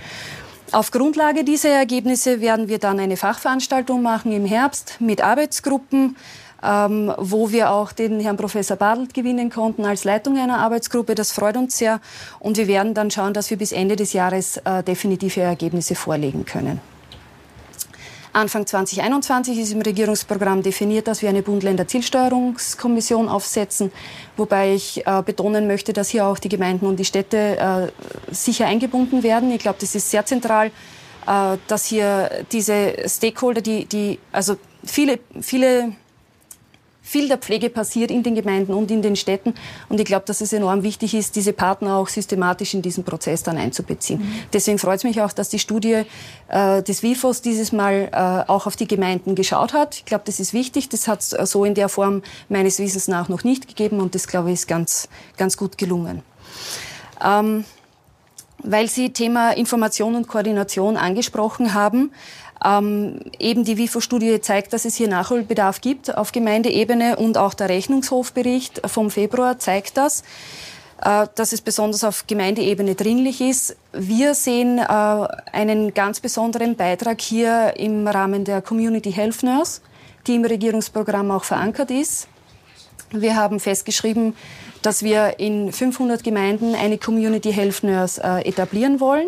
Auf 0.71 0.91
Grundlage 0.91 1.43
dieser 1.43 1.69
Ergebnisse 1.69 2.41
werden 2.41 2.67
wir 2.67 2.79
dann 2.79 2.99
eine 2.99 3.17
Fachveranstaltung 3.17 4.01
machen 4.01 4.31
im 4.31 4.45
Herbst 4.45 4.95
mit 4.99 5.21
Arbeitsgruppen, 5.21 6.15
ähm, 6.63 7.13
wo 7.17 7.51
wir 7.51 7.71
auch 7.71 7.91
den 7.91 8.19
Herrn 8.19 8.37
Professor 8.37 8.77
Badelt 8.77 9.13
gewinnen 9.13 9.49
konnten 9.49 9.85
als 9.85 10.03
Leitung 10.03 10.37
einer 10.37 10.59
Arbeitsgruppe. 10.59 11.15
Das 11.15 11.31
freut 11.31 11.57
uns 11.57 11.77
sehr. 11.77 11.99
Und 12.39 12.57
wir 12.57 12.67
werden 12.67 12.93
dann 12.93 13.11
schauen, 13.11 13.33
dass 13.33 13.49
wir 13.49 13.57
bis 13.57 13.71
Ende 13.71 13.95
des 13.95 14.13
Jahres 14.13 14.57
äh, 14.57 14.83
definitive 14.83 15.41
Ergebnisse 15.41 15.95
vorlegen 15.95 16.45
können. 16.45 16.79
Anfang 18.35 18.65
2021 18.67 19.57
ist 19.57 19.71
im 19.71 19.81
Regierungsprogramm 19.81 20.61
definiert, 20.61 21.07
dass 21.07 21.21
wir 21.21 21.29
eine 21.29 21.41
Bund-Länder-Zielsteuerungskommission 21.41 23.29
aufsetzen, 23.29 23.93
wobei 24.35 24.73
ich 24.73 25.07
äh, 25.07 25.23
betonen 25.25 25.67
möchte, 25.67 25.93
dass 25.93 26.09
hier 26.09 26.25
auch 26.25 26.37
die 26.37 26.49
Gemeinden 26.49 26.85
und 26.85 26.97
die 26.97 27.05
Städte 27.05 27.57
äh, 27.57 28.33
sicher 28.33 28.65
eingebunden 28.65 29.23
werden. 29.23 29.51
Ich 29.51 29.59
glaube, 29.59 29.77
das 29.79 29.95
ist 29.95 30.11
sehr 30.11 30.25
zentral, 30.25 30.67
äh, 31.27 31.57
dass 31.69 31.85
hier 31.85 32.29
diese 32.51 33.07
Stakeholder, 33.07 33.61
die, 33.61 33.85
die 33.85 34.19
also 34.33 34.57
viele, 34.83 35.19
viele 35.39 35.93
viel 37.05 37.27
der 37.27 37.37
Pflege 37.37 37.69
passiert 37.69 38.09
in 38.09 38.23
den 38.23 38.33
Gemeinden 38.33 38.73
und 38.73 38.89
in 38.89 39.03
den 39.03 39.15
Städten. 39.15 39.53
Und 39.89 39.99
ich 39.99 40.05
glaube, 40.05 40.25
dass 40.25 40.41
es 40.41 40.51
enorm 40.51 40.81
wichtig 40.81 41.13
ist, 41.13 41.35
diese 41.35 41.53
Partner 41.53 41.97
auch 41.97 42.07
systematisch 42.07 42.73
in 42.73 42.81
diesen 42.81 43.03
Prozess 43.03 43.43
dann 43.43 43.57
einzubeziehen. 43.57 44.21
Mhm. 44.21 44.33
Deswegen 44.51 44.79
freut 44.79 44.97
es 44.97 45.03
mich 45.03 45.21
auch, 45.21 45.31
dass 45.31 45.49
die 45.49 45.59
Studie 45.59 46.01
äh, 46.47 46.81
des 46.81 47.03
WIFOS 47.03 47.43
dieses 47.43 47.71
Mal 47.71 48.09
äh, 48.11 48.49
auch 48.49 48.65
auf 48.65 48.75
die 48.75 48.87
Gemeinden 48.87 49.35
geschaut 49.35 49.73
hat. 49.73 49.97
Ich 49.97 50.05
glaube, 50.05 50.23
das 50.25 50.39
ist 50.39 50.53
wichtig. 50.53 50.89
Das 50.89 51.07
hat 51.07 51.21
es 51.21 51.33
äh, 51.33 51.45
so 51.45 51.63
in 51.63 51.75
der 51.75 51.89
Form 51.89 52.23
meines 52.49 52.79
Wissens 52.79 53.07
nach 53.07 53.29
noch 53.29 53.43
nicht 53.43 53.67
gegeben 53.67 53.99
und 53.99 54.15
das, 54.15 54.27
glaube 54.27 54.49
ich, 54.49 54.55
ist 54.55 54.67
ganz, 54.67 55.07
ganz 55.37 55.57
gut 55.57 55.77
gelungen. 55.77 56.23
Ähm, 57.23 57.65
weil 58.63 58.89
Sie 58.89 59.11
Thema 59.11 59.51
Information 59.51 60.15
und 60.15 60.27
Koordination 60.27 60.97
angesprochen 60.97 61.75
haben, 61.75 62.11
ähm, 62.63 63.19
eben 63.39 63.63
die 63.63 63.77
WIFO-Studie 63.77 64.39
zeigt, 64.41 64.73
dass 64.73 64.85
es 64.85 64.95
hier 64.95 65.07
Nachholbedarf 65.07 65.81
gibt 65.81 66.15
auf 66.15 66.31
Gemeindeebene 66.31 67.15
und 67.17 67.37
auch 67.37 67.53
der 67.53 67.69
Rechnungshofbericht 67.69 68.81
vom 68.89 69.09
Februar 69.09 69.59
zeigt 69.59 69.97
das 69.97 70.23
äh, 71.01 71.27
dass 71.35 71.51
es 71.51 71.61
besonders 71.61 72.03
auf 72.03 72.25
Gemeindeebene 72.25 72.95
dringlich 72.95 73.41
ist. 73.41 73.75
Wir 73.91 74.33
sehen 74.33 74.77
äh, 74.77 74.83
einen 75.51 75.93
ganz 75.93 76.21
besonderen 76.21 76.75
Beitrag 76.75 77.19
hier 77.19 77.73
im 77.77 78.07
Rahmen 78.07 78.45
der 78.45 78.61
Community 78.61 79.11
Health 79.11 79.43
Nurse, 79.43 79.81
die 80.25 80.35
im 80.35 80.45
Regierungsprogramm 80.45 81.31
auch 81.31 81.43
verankert 81.43 81.91
ist. 81.91 82.27
Wir 83.11 83.35
haben 83.35 83.59
festgeschrieben, 83.59 84.35
dass 84.81 85.03
wir 85.03 85.39
in 85.39 85.71
500 85.71 86.23
Gemeinden 86.23 86.75
eine 86.75 86.97
Community 86.97 87.51
Health 87.51 87.83
Nurse 87.83 88.21
äh, 88.23 88.47
etablieren 88.47 88.99
wollen. 88.99 89.27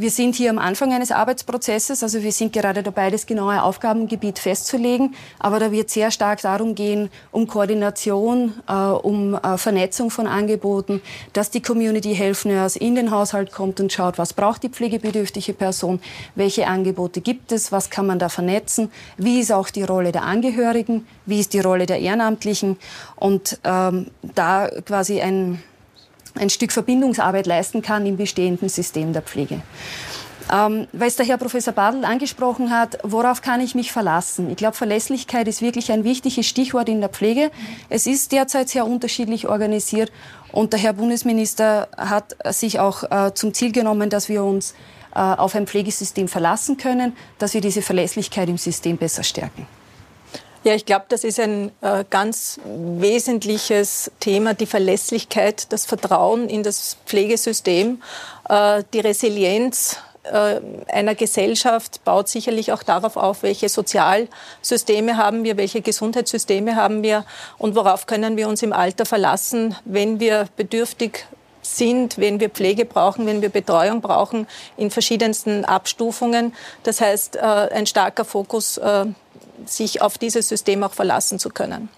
Wir 0.00 0.10
sind 0.10 0.34
hier 0.34 0.48
am 0.48 0.58
Anfang 0.58 0.94
eines 0.94 1.12
Arbeitsprozesses, 1.12 2.02
also 2.02 2.22
wir 2.22 2.32
sind 2.32 2.54
gerade 2.54 2.82
dabei, 2.82 3.10
das 3.10 3.26
genaue 3.26 3.62
Aufgabengebiet 3.62 4.38
festzulegen. 4.38 5.14
Aber 5.38 5.60
da 5.60 5.72
wird 5.72 5.90
sehr 5.90 6.10
stark 6.10 6.40
darum 6.40 6.74
gehen, 6.74 7.10
um 7.32 7.46
Koordination, 7.46 8.54
äh, 8.66 8.72
um 8.72 9.34
äh, 9.34 9.58
Vernetzung 9.58 10.08
von 10.08 10.26
Angeboten, 10.26 11.02
dass 11.34 11.50
die 11.50 11.60
Community 11.60 12.14
Health 12.14 12.46
Nurse 12.46 12.78
in 12.78 12.94
den 12.94 13.10
Haushalt 13.10 13.52
kommt 13.52 13.78
und 13.78 13.92
schaut, 13.92 14.16
was 14.16 14.32
braucht 14.32 14.62
die 14.62 14.70
pflegebedürftige 14.70 15.52
Person, 15.52 16.00
welche 16.34 16.66
Angebote 16.66 17.20
gibt 17.20 17.52
es, 17.52 17.70
was 17.70 17.90
kann 17.90 18.06
man 18.06 18.18
da 18.18 18.30
vernetzen, 18.30 18.90
wie 19.18 19.40
ist 19.40 19.52
auch 19.52 19.68
die 19.68 19.82
Rolle 19.82 20.12
der 20.12 20.22
Angehörigen, 20.22 21.06
wie 21.26 21.40
ist 21.40 21.52
die 21.52 21.60
Rolle 21.60 21.84
der 21.84 21.98
Ehrenamtlichen 21.98 22.78
und 23.16 23.60
ähm, 23.64 24.06
da 24.34 24.66
quasi 24.86 25.20
ein 25.20 25.62
ein 26.38 26.50
Stück 26.50 26.72
Verbindungsarbeit 26.72 27.46
leisten 27.46 27.82
kann 27.82 28.06
im 28.06 28.16
bestehenden 28.16 28.68
System 28.68 29.12
der 29.12 29.22
Pflege. 29.22 29.60
Ähm, 30.52 30.88
weil 30.92 31.08
es 31.08 31.16
der 31.16 31.26
Herr 31.26 31.36
Professor 31.36 31.72
Badl 31.72 32.04
angesprochen 32.04 32.70
hat, 32.70 32.98
worauf 33.04 33.40
kann 33.40 33.60
ich 33.60 33.74
mich 33.74 33.92
verlassen? 33.92 34.50
Ich 34.50 34.56
glaube, 34.56 34.76
Verlässlichkeit 34.76 35.46
ist 35.46 35.62
wirklich 35.62 35.92
ein 35.92 36.02
wichtiges 36.02 36.46
Stichwort 36.46 36.88
in 36.88 37.00
der 37.00 37.08
Pflege. 37.08 37.50
Es 37.88 38.06
ist 38.06 38.32
derzeit 38.32 38.68
sehr 38.68 38.84
unterschiedlich 38.84 39.46
organisiert 39.46 40.10
und 40.50 40.72
der 40.72 40.80
Herr 40.80 40.92
Bundesminister 40.94 41.88
hat 41.96 42.36
sich 42.50 42.80
auch 42.80 43.04
äh, 43.04 43.32
zum 43.34 43.54
Ziel 43.54 43.70
genommen, 43.70 44.10
dass 44.10 44.28
wir 44.28 44.42
uns 44.42 44.74
äh, 45.14 45.20
auf 45.20 45.54
ein 45.54 45.66
Pflegesystem 45.66 46.26
verlassen 46.26 46.76
können, 46.76 47.16
dass 47.38 47.54
wir 47.54 47.60
diese 47.60 47.82
Verlässlichkeit 47.82 48.48
im 48.48 48.58
System 48.58 48.96
besser 48.96 49.22
stärken. 49.22 49.66
Ja, 50.62 50.74
ich 50.74 50.84
glaube, 50.84 51.06
das 51.08 51.24
ist 51.24 51.40
ein 51.40 51.72
äh, 51.80 52.04
ganz 52.10 52.60
wesentliches 52.64 54.10
Thema, 54.20 54.52
die 54.52 54.66
Verlässlichkeit, 54.66 55.72
das 55.72 55.86
Vertrauen 55.86 56.50
in 56.50 56.62
das 56.62 56.98
Pflegesystem, 57.06 58.02
äh, 58.46 58.84
die 58.92 59.00
Resilienz 59.00 59.96
äh, 60.24 60.60
einer 60.88 61.14
Gesellschaft 61.14 62.04
baut 62.04 62.28
sicherlich 62.28 62.72
auch 62.72 62.82
darauf 62.82 63.16
auf, 63.16 63.42
welche 63.42 63.70
Sozialsysteme 63.70 65.16
haben 65.16 65.44
wir, 65.44 65.56
welche 65.56 65.80
Gesundheitssysteme 65.80 66.76
haben 66.76 67.02
wir 67.02 67.24
und 67.56 67.74
worauf 67.74 68.04
können 68.04 68.36
wir 68.36 68.46
uns 68.46 68.62
im 68.62 68.74
Alter 68.74 69.06
verlassen, 69.06 69.76
wenn 69.86 70.20
wir 70.20 70.46
bedürftig 70.58 71.26
sind, 71.62 72.18
wenn 72.18 72.38
wir 72.38 72.50
Pflege 72.50 72.84
brauchen, 72.84 73.26
wenn 73.26 73.40
wir 73.40 73.48
Betreuung 73.48 74.02
brauchen, 74.02 74.46
in 74.76 74.90
verschiedensten 74.90 75.64
Abstufungen. 75.64 76.54
Das 76.82 77.00
heißt, 77.00 77.36
äh, 77.36 77.40
ein 77.40 77.86
starker 77.86 78.26
Fokus 78.26 78.76
äh, 78.76 79.06
sich 79.72 80.02
auf 80.02 80.18
dieses 80.18 80.48
System 80.48 80.82
auch 80.82 80.92
verlassen 80.92 81.38
zu 81.38 81.50
können. 81.50 81.88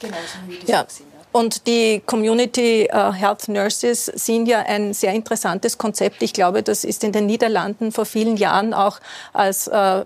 Genau, 0.00 0.16
so 0.16 0.50
wie 0.50 0.70
ja. 0.70 0.86
Und 1.32 1.66
die 1.66 2.02
Community 2.04 2.90
uh, 2.92 3.10
Health 3.12 3.48
Nurses 3.48 4.04
sind 4.04 4.46
ja 4.46 4.60
ein 4.60 4.92
sehr 4.92 5.14
interessantes 5.14 5.78
Konzept. 5.78 6.22
Ich 6.22 6.34
glaube, 6.34 6.62
das 6.62 6.84
ist 6.84 7.02
in 7.04 7.12
den 7.12 7.24
Niederlanden 7.24 7.90
vor 7.90 8.04
vielen 8.04 8.36
Jahren 8.36 8.74
auch 8.74 9.00
als 9.32 9.66
uh, 9.66 10.04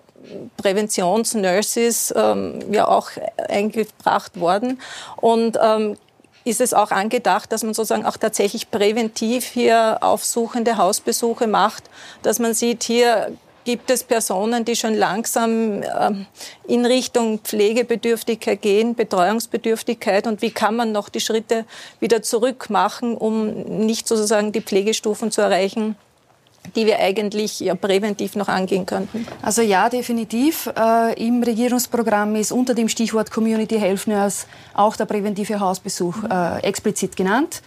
Präventionsnurses 0.56 2.14
ähm, 2.16 2.60
ja 2.72 2.86
auch 2.88 3.10
eingebracht 3.48 4.38
worden. 4.38 4.80
Und 5.16 5.58
ähm, 5.60 5.96
ist 6.44 6.60
es 6.60 6.74
auch 6.74 6.92
angedacht, 6.92 7.50
dass 7.50 7.64
man 7.64 7.74
sozusagen 7.74 8.06
auch 8.06 8.16
tatsächlich 8.16 8.70
präventiv 8.70 9.44
hier 9.44 9.98
aufsuchende 10.00 10.76
Hausbesuche 10.76 11.48
macht, 11.48 11.84
dass 12.22 12.38
man 12.38 12.54
sieht, 12.54 12.84
hier 12.84 13.36
gibt 13.66 13.90
es 13.90 14.04
Personen, 14.04 14.64
die 14.64 14.76
schon 14.76 14.94
langsam 14.94 15.82
ähm, 15.82 16.26
in 16.68 16.86
Richtung 16.86 17.40
Pflegebedürftigkeit 17.40 18.62
gehen, 18.62 18.94
Betreuungsbedürftigkeit 18.94 20.28
und 20.28 20.40
wie 20.40 20.52
kann 20.52 20.76
man 20.76 20.92
noch 20.92 21.08
die 21.08 21.20
Schritte 21.20 21.66
wieder 21.98 22.22
zurück 22.22 22.70
machen, 22.70 23.16
um 23.16 23.50
nicht 23.84 24.06
sozusagen 24.06 24.52
die 24.52 24.62
Pflegestufen 24.62 25.32
zu 25.32 25.40
erreichen, 25.40 25.96
die 26.76 26.86
wir 26.86 27.00
eigentlich 27.00 27.58
ja 27.58 27.74
präventiv 27.74 28.36
noch 28.36 28.48
angehen 28.48 28.86
könnten? 28.86 29.26
Also 29.42 29.62
ja, 29.62 29.88
definitiv. 29.88 30.70
Äh, 30.78 31.26
Im 31.26 31.42
Regierungsprogramm 31.42 32.36
ist 32.36 32.52
unter 32.52 32.72
dem 32.72 32.88
Stichwort 32.88 33.32
Community 33.32 33.78
Health 33.80 34.06
Nurse 34.06 34.46
auch 34.74 34.96
der 34.96 35.06
präventive 35.06 35.58
Hausbesuch 35.58 36.22
äh, 36.30 36.60
explizit 36.62 37.16
genannt. 37.16 37.62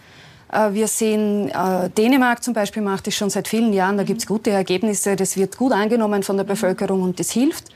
Äh, 0.52 0.72
wir 0.72 0.88
sehen, 0.88 1.48
äh, 1.48 1.90
Dänemark 1.90 2.42
zum 2.42 2.54
Beispiel 2.54 2.82
macht 2.82 3.06
es 3.08 3.14
schon 3.14 3.30
seit 3.30 3.48
vielen 3.48 3.72
Jahren, 3.72 3.96
da 3.96 4.02
gibt 4.02 4.20
es 4.20 4.26
gute 4.26 4.50
Ergebnisse, 4.50 5.16
das 5.16 5.36
wird 5.36 5.56
gut 5.56 5.72
angenommen 5.72 6.22
von 6.22 6.36
der 6.36 6.44
Bevölkerung 6.44 7.02
und 7.02 7.20
das 7.20 7.30
hilft. 7.30 7.66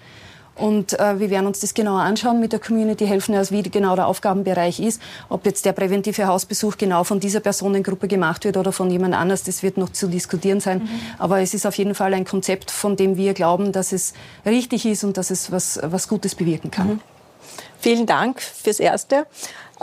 Und 0.57 0.99
äh, 1.01 1.19
wir 1.19 1.31
werden 1.31 1.47
uns 1.47 1.59
das 1.61 1.75
genauer 1.75 2.01
anschauen 2.01 2.39
mit 2.39 2.53
der 2.53 2.61
Community 2.61 3.07
helfen, 3.07 3.35
also 3.35 3.53
wie 3.53 3.63
genau 3.63 3.97
der 3.97 4.07
Aufgabenbereich 4.07 4.79
ist. 4.79 5.03
Ob 5.29 5.47
jetzt 5.47 5.65
der 5.65 5.73
präventive 5.73 6.29
Hausbesuch 6.29 6.77
genau 6.77 7.03
von 7.03 7.19
dieser 7.19 7.41
Personengruppe 7.41 8.07
gemacht 8.07 8.45
wird 8.45 8.57
oder 8.57 8.71
von 8.71 8.89
jemand 8.89 9.15
anders, 9.15 9.43
das 9.43 9.65
wird 9.65 9.79
noch 9.79 9.91
zu 9.91 10.07
diskutieren 10.07 10.61
sein. 10.61 10.79
Mhm. 10.79 10.89
Aber 11.19 11.41
es 11.41 11.55
ist 11.55 11.67
auf 11.67 11.77
jeden 11.77 11.97
Fall 11.97 12.15
ein 12.15 12.25
Konzept, 12.25 12.71
von 12.71 12.95
dem 12.95 13.17
wir 13.17 13.35
glauben, 13.35 13.73
dass 13.73 13.91
es 13.91 14.15
richtig 14.47 14.87
ist 14.87 15.03
und 15.03 15.17
dass 15.17 15.33
es 15.33 15.51
was, 15.51 15.81
was 15.83 16.07
Gutes 16.07 16.37
bewirken 16.37 16.71
kann. 16.71 16.87
Mhm. 16.89 17.01
Vielen 17.81 18.07
Dank 18.07 18.41
fürs 18.41 18.79
Erste. 18.81 19.27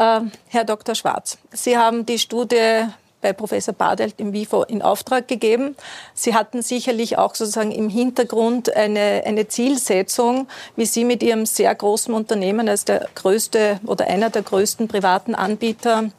Äh, 0.02 0.22
Herr 0.48 0.64
Dr. 0.64 0.96
Schwarz, 0.96 1.38
Sie 1.52 1.78
haben 1.78 2.08
die 2.08 2.18
Studie 2.18 2.88
bei 3.22 3.34
Professor 3.34 3.76
Badelt 3.76 4.16
im 4.18 4.34
WIFO 4.34 4.64
in 4.64 4.82
Auftrag 4.82 5.28
gegeben. 5.28 5.76
Sie 6.16 6.34
hatten 6.34 6.64
sicherlich 6.64 7.20
auch 7.20 7.36
sozusagen 7.36 7.72
im 7.72 7.88
Hintergrund 7.88 8.76
eine, 8.76 9.22
eine 9.28 9.48
Zielsetzung, 9.48 10.48
wie 10.76 10.88
Sie 10.88 11.06
mit 11.06 11.22
Ihrem 11.22 11.46
sehr 11.46 11.76
großen 11.76 12.16
Unternehmen 12.16 12.68
als 12.68 12.84
der 12.84 13.10
größte 13.14 13.80
oder 13.86 14.08
einer 14.08 14.32
der 14.32 14.42
größten 14.42 14.88
privaten 14.88 15.36
Anbieter 15.36 16.10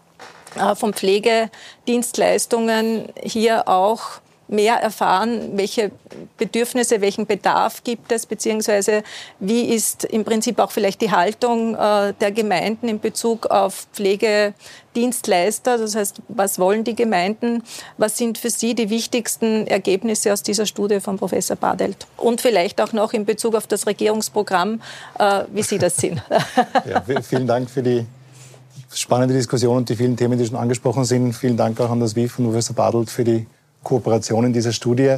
äh, 0.54 0.76
von 0.76 0.94
Pflegedienstleistungen 0.94 3.08
hier 3.20 3.66
auch 3.66 4.21
mehr 4.52 4.76
erfahren, 4.76 5.56
welche 5.56 5.90
Bedürfnisse, 6.36 7.00
welchen 7.00 7.26
Bedarf 7.26 7.82
gibt 7.82 8.12
es, 8.12 8.26
beziehungsweise 8.26 9.02
wie 9.40 9.62
ist 9.62 10.04
im 10.04 10.24
Prinzip 10.24 10.58
auch 10.58 10.70
vielleicht 10.70 11.00
die 11.00 11.10
Haltung 11.10 11.74
äh, 11.74 12.12
der 12.20 12.30
Gemeinden 12.30 12.88
in 12.88 13.00
Bezug 13.00 13.46
auf 13.46 13.86
Pflegedienstleister. 13.94 15.78
Das 15.78 15.96
heißt, 15.96 16.20
was 16.28 16.58
wollen 16.58 16.84
die 16.84 16.94
Gemeinden? 16.94 17.62
Was 17.96 18.18
sind 18.18 18.38
für 18.38 18.50
Sie 18.50 18.74
die 18.74 18.90
wichtigsten 18.90 19.66
Ergebnisse 19.66 20.32
aus 20.32 20.42
dieser 20.42 20.66
Studie 20.66 21.00
von 21.00 21.16
Professor 21.16 21.56
Badelt? 21.56 22.06
Und 22.16 22.40
vielleicht 22.40 22.80
auch 22.80 22.92
noch 22.92 23.12
in 23.14 23.24
Bezug 23.24 23.54
auf 23.54 23.66
das 23.66 23.86
Regierungsprogramm, 23.86 24.82
äh, 25.18 25.44
wie 25.52 25.62
Sie 25.62 25.78
das 25.78 25.96
sehen. 25.96 26.20
Ja, 26.84 27.02
vielen 27.22 27.46
Dank 27.46 27.70
für 27.70 27.82
die 27.82 28.04
spannende 28.92 29.34
Diskussion 29.34 29.78
und 29.78 29.88
die 29.88 29.96
vielen 29.96 30.16
Themen, 30.16 30.38
die 30.38 30.46
schon 30.46 30.56
angesprochen 30.56 31.04
sind. 31.04 31.32
Vielen 31.32 31.56
Dank 31.56 31.80
auch 31.80 31.90
an 31.90 32.00
das 32.00 32.14
WIF 32.14 32.38
und 32.38 32.46
Professor 32.46 32.76
Badelt 32.76 33.10
für 33.10 33.24
die 33.24 33.46
Kooperation 33.82 34.44
in 34.44 34.52
dieser 34.52 34.72
Studie. 34.72 35.16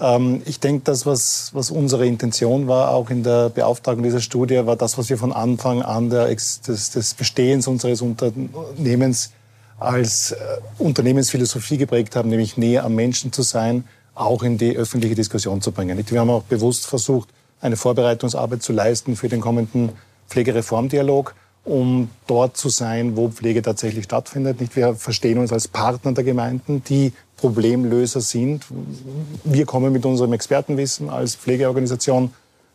Ähm, 0.00 0.42
ich 0.44 0.60
denke, 0.60 0.82
das, 0.84 1.06
was, 1.06 1.50
was 1.54 1.70
unsere 1.70 2.06
Intention 2.06 2.68
war, 2.68 2.90
auch 2.90 3.10
in 3.10 3.22
der 3.22 3.48
Beauftragung 3.48 4.02
dieser 4.02 4.20
Studie, 4.20 4.66
war 4.66 4.76
das, 4.76 4.98
was 4.98 5.08
wir 5.08 5.18
von 5.18 5.32
Anfang 5.32 5.82
an 5.82 6.10
der, 6.10 6.26
des, 6.28 6.60
des 6.62 7.14
Bestehens 7.14 7.66
unseres 7.66 8.02
Unternehmens 8.02 9.32
als 9.78 10.32
äh, 10.32 10.36
Unternehmensphilosophie 10.78 11.78
geprägt 11.78 12.16
haben, 12.16 12.28
nämlich 12.28 12.56
näher 12.56 12.84
am 12.84 12.94
Menschen 12.94 13.32
zu 13.32 13.42
sein, 13.42 13.84
auch 14.14 14.42
in 14.42 14.58
die 14.58 14.76
öffentliche 14.76 15.14
Diskussion 15.14 15.62
zu 15.62 15.70
bringen. 15.70 16.02
Wir 16.04 16.20
haben 16.20 16.30
auch 16.30 16.42
bewusst 16.42 16.86
versucht, 16.86 17.28
eine 17.60 17.76
Vorbereitungsarbeit 17.76 18.62
zu 18.62 18.72
leisten 18.72 19.16
für 19.16 19.28
den 19.28 19.40
kommenden 19.40 19.90
Pflegereformdialog, 20.28 21.34
um 21.64 22.10
dort 22.26 22.56
zu 22.56 22.68
sein, 22.68 23.16
wo 23.16 23.28
Pflege 23.28 23.62
tatsächlich 23.62 24.04
stattfindet. 24.04 24.58
Wir 24.74 24.94
verstehen 24.94 25.38
uns 25.38 25.52
als 25.52 25.68
Partner 25.68 26.12
der 26.12 26.24
Gemeinden, 26.24 26.82
die 26.88 27.12
Problemlöser 27.38 28.20
sind. 28.20 28.64
Wir 29.44 29.64
kommen 29.64 29.92
mit 29.92 30.04
unserem 30.04 30.32
Expertenwissen 30.32 31.08
als 31.08 31.34
Pflegeorganisation. 31.36 32.32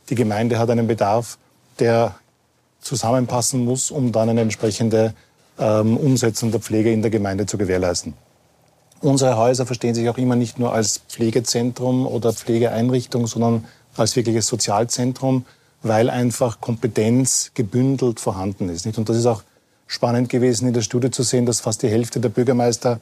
Die 0.10 0.16
Gemeinde 0.16 0.58
hat 0.58 0.70
einen 0.70 0.88
Bedarf, 0.88 1.38
der 1.80 2.16
zusammenpassen 2.82 3.64
muss, 3.64 3.92
um 3.92 4.12
dann 4.12 4.30
eine 4.30 4.42
entsprechende 4.42 5.14
ähm, 5.60 5.98
Umsetzung 5.98 6.52
der 6.52 6.60
Pflege 6.60 6.92
in 6.92 7.02
der 7.02 7.12
Gemeinde 7.12 7.46
zu 7.46 7.58
gewährleisten. 7.58 8.14
Unsere 9.02 9.38
Häuser 9.38 9.66
verstehen 9.66 9.96
sich 9.96 10.08
auch 10.10 10.18
immer 10.18 10.36
nicht 10.36 10.60
nur 10.60 10.74
als 10.74 11.02
Pflegezentrum 11.10 12.08
oder 12.08 12.32
Pflegeeinrichtung, 12.32 13.28
sondern 13.28 13.66
als 13.96 14.16
wirkliches 14.16 14.48
Sozialzentrum, 14.48 15.46
weil 15.82 16.10
einfach 16.10 16.62
Kompetenz 16.62 17.52
gebündelt 17.54 18.22
vorhanden 18.22 18.70
ist. 18.70 18.86
Und 18.98 19.10
das 19.10 19.18
ist 19.18 19.26
auch 19.26 19.44
spannend 19.88 20.30
gewesen 20.30 20.68
in 20.70 20.74
der 20.74 20.82
Studie 20.82 21.12
zu 21.12 21.24
sehen, 21.24 21.46
dass 21.46 21.60
fast 21.60 21.84
die 21.84 21.90
Hälfte 21.90 22.22
der 22.22 22.30
Bürgermeister 22.30 23.02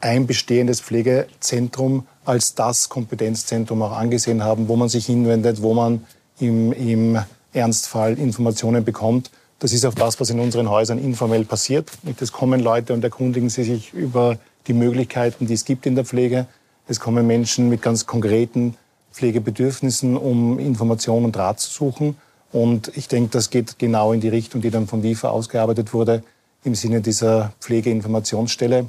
ein 0.00 0.26
bestehendes 0.26 0.80
Pflegezentrum 0.80 2.06
als 2.24 2.54
das 2.54 2.88
Kompetenzzentrum 2.88 3.82
auch 3.82 3.92
angesehen 3.92 4.44
haben, 4.44 4.68
wo 4.68 4.76
man 4.76 4.88
sich 4.88 5.06
hinwendet, 5.06 5.62
wo 5.62 5.74
man 5.74 6.04
im, 6.38 6.72
im 6.72 7.18
Ernstfall 7.52 8.18
Informationen 8.18 8.84
bekommt. 8.84 9.30
Das 9.58 9.72
ist 9.72 9.84
auch 9.84 9.94
das, 9.94 10.18
was 10.18 10.30
in 10.30 10.40
unseren 10.40 10.68
Häusern 10.70 10.98
informell 10.98 11.44
passiert. 11.44 11.90
Es 12.20 12.32
kommen 12.32 12.60
Leute 12.60 12.92
und 12.94 13.04
erkundigen 13.04 13.48
sie 13.48 13.64
sich 13.64 13.92
über 13.92 14.38
die 14.66 14.72
Möglichkeiten, 14.72 15.46
die 15.46 15.54
es 15.54 15.64
gibt 15.64 15.86
in 15.86 15.94
der 15.94 16.04
Pflege. 16.04 16.46
Es 16.88 16.98
kommen 16.98 17.26
Menschen 17.26 17.68
mit 17.68 17.82
ganz 17.82 18.06
konkreten 18.06 18.76
Pflegebedürfnissen, 19.12 20.16
um 20.16 20.58
Informationen 20.58 21.26
und 21.26 21.36
Rat 21.36 21.60
zu 21.60 21.70
suchen. 21.70 22.16
Und 22.50 22.90
ich 22.96 23.08
denke, 23.08 23.30
das 23.30 23.50
geht 23.50 23.78
genau 23.78 24.12
in 24.12 24.20
die 24.20 24.28
Richtung, 24.28 24.60
die 24.60 24.70
dann 24.70 24.86
von 24.86 25.02
WIFA 25.02 25.28
ausgearbeitet 25.30 25.94
wurde, 25.94 26.22
im 26.64 26.74
Sinne 26.74 27.00
dieser 27.00 27.52
Pflegeinformationsstelle. 27.60 28.86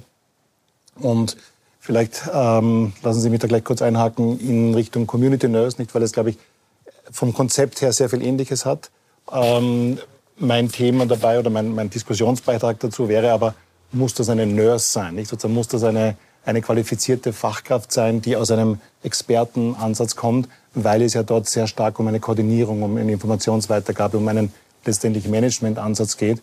Und 1.00 1.38
vielleicht 1.80 2.24
ähm, 2.34 2.94
lassen 3.02 3.22
Sie 3.22 3.30
mich 3.30 3.40
da 3.40 3.48
gleich 3.48 3.64
kurz 3.64 3.82
einhaken 3.82 4.40
in 4.40 4.74
Richtung 4.74 5.08
Community 5.08 5.48
Nurse, 5.48 5.78
nicht 5.80 5.94
weil 5.94 6.04
es, 6.04 6.12
glaube 6.12 6.32
ich, 6.32 6.38
vom 7.12 7.34
Konzept 7.34 7.82
her 7.82 7.94
sehr 7.94 8.10
viel 8.10 8.22
Ähnliches 8.22 8.66
hat. 8.66 8.90
Ähm, 9.32 10.00
mein 10.38 10.70
Thema 10.70 11.06
dabei 11.06 11.40
oder 11.40 11.50
mein, 11.50 11.76
mein 11.76 11.90
Diskussionsbeitrag 11.90 12.80
dazu 12.80 13.08
wäre 13.08 13.32
aber, 13.32 13.56
muss 13.92 14.14
das 14.14 14.30
eine 14.30 14.46
Nurse 14.46 14.92
sein? 14.92 15.16
Nicht? 15.16 15.30
Sozusagen 15.30 15.54
muss 15.54 15.68
das 15.68 15.84
eine, 15.84 16.16
eine 16.46 16.62
qualifizierte 16.62 17.34
Fachkraft 17.34 17.92
sein, 17.92 18.22
die 18.22 18.36
aus 18.36 18.52
einem 18.52 18.80
Expertenansatz 19.04 20.16
kommt, 20.16 20.50
weil 20.74 21.02
es 21.04 21.14
ja 21.14 21.24
dort 21.24 21.48
sehr 21.48 21.68
stark 21.68 22.00
um 22.00 22.08
eine 22.08 22.20
Koordinierung, 22.20 22.82
um 22.82 22.98
eine 22.98 23.12
Informationsweitergabe, 23.12 24.18
um 24.18 24.28
einen 24.28 24.52
letztendlich 24.86 25.28
Managementansatz 25.28 26.18
geht. 26.18 26.42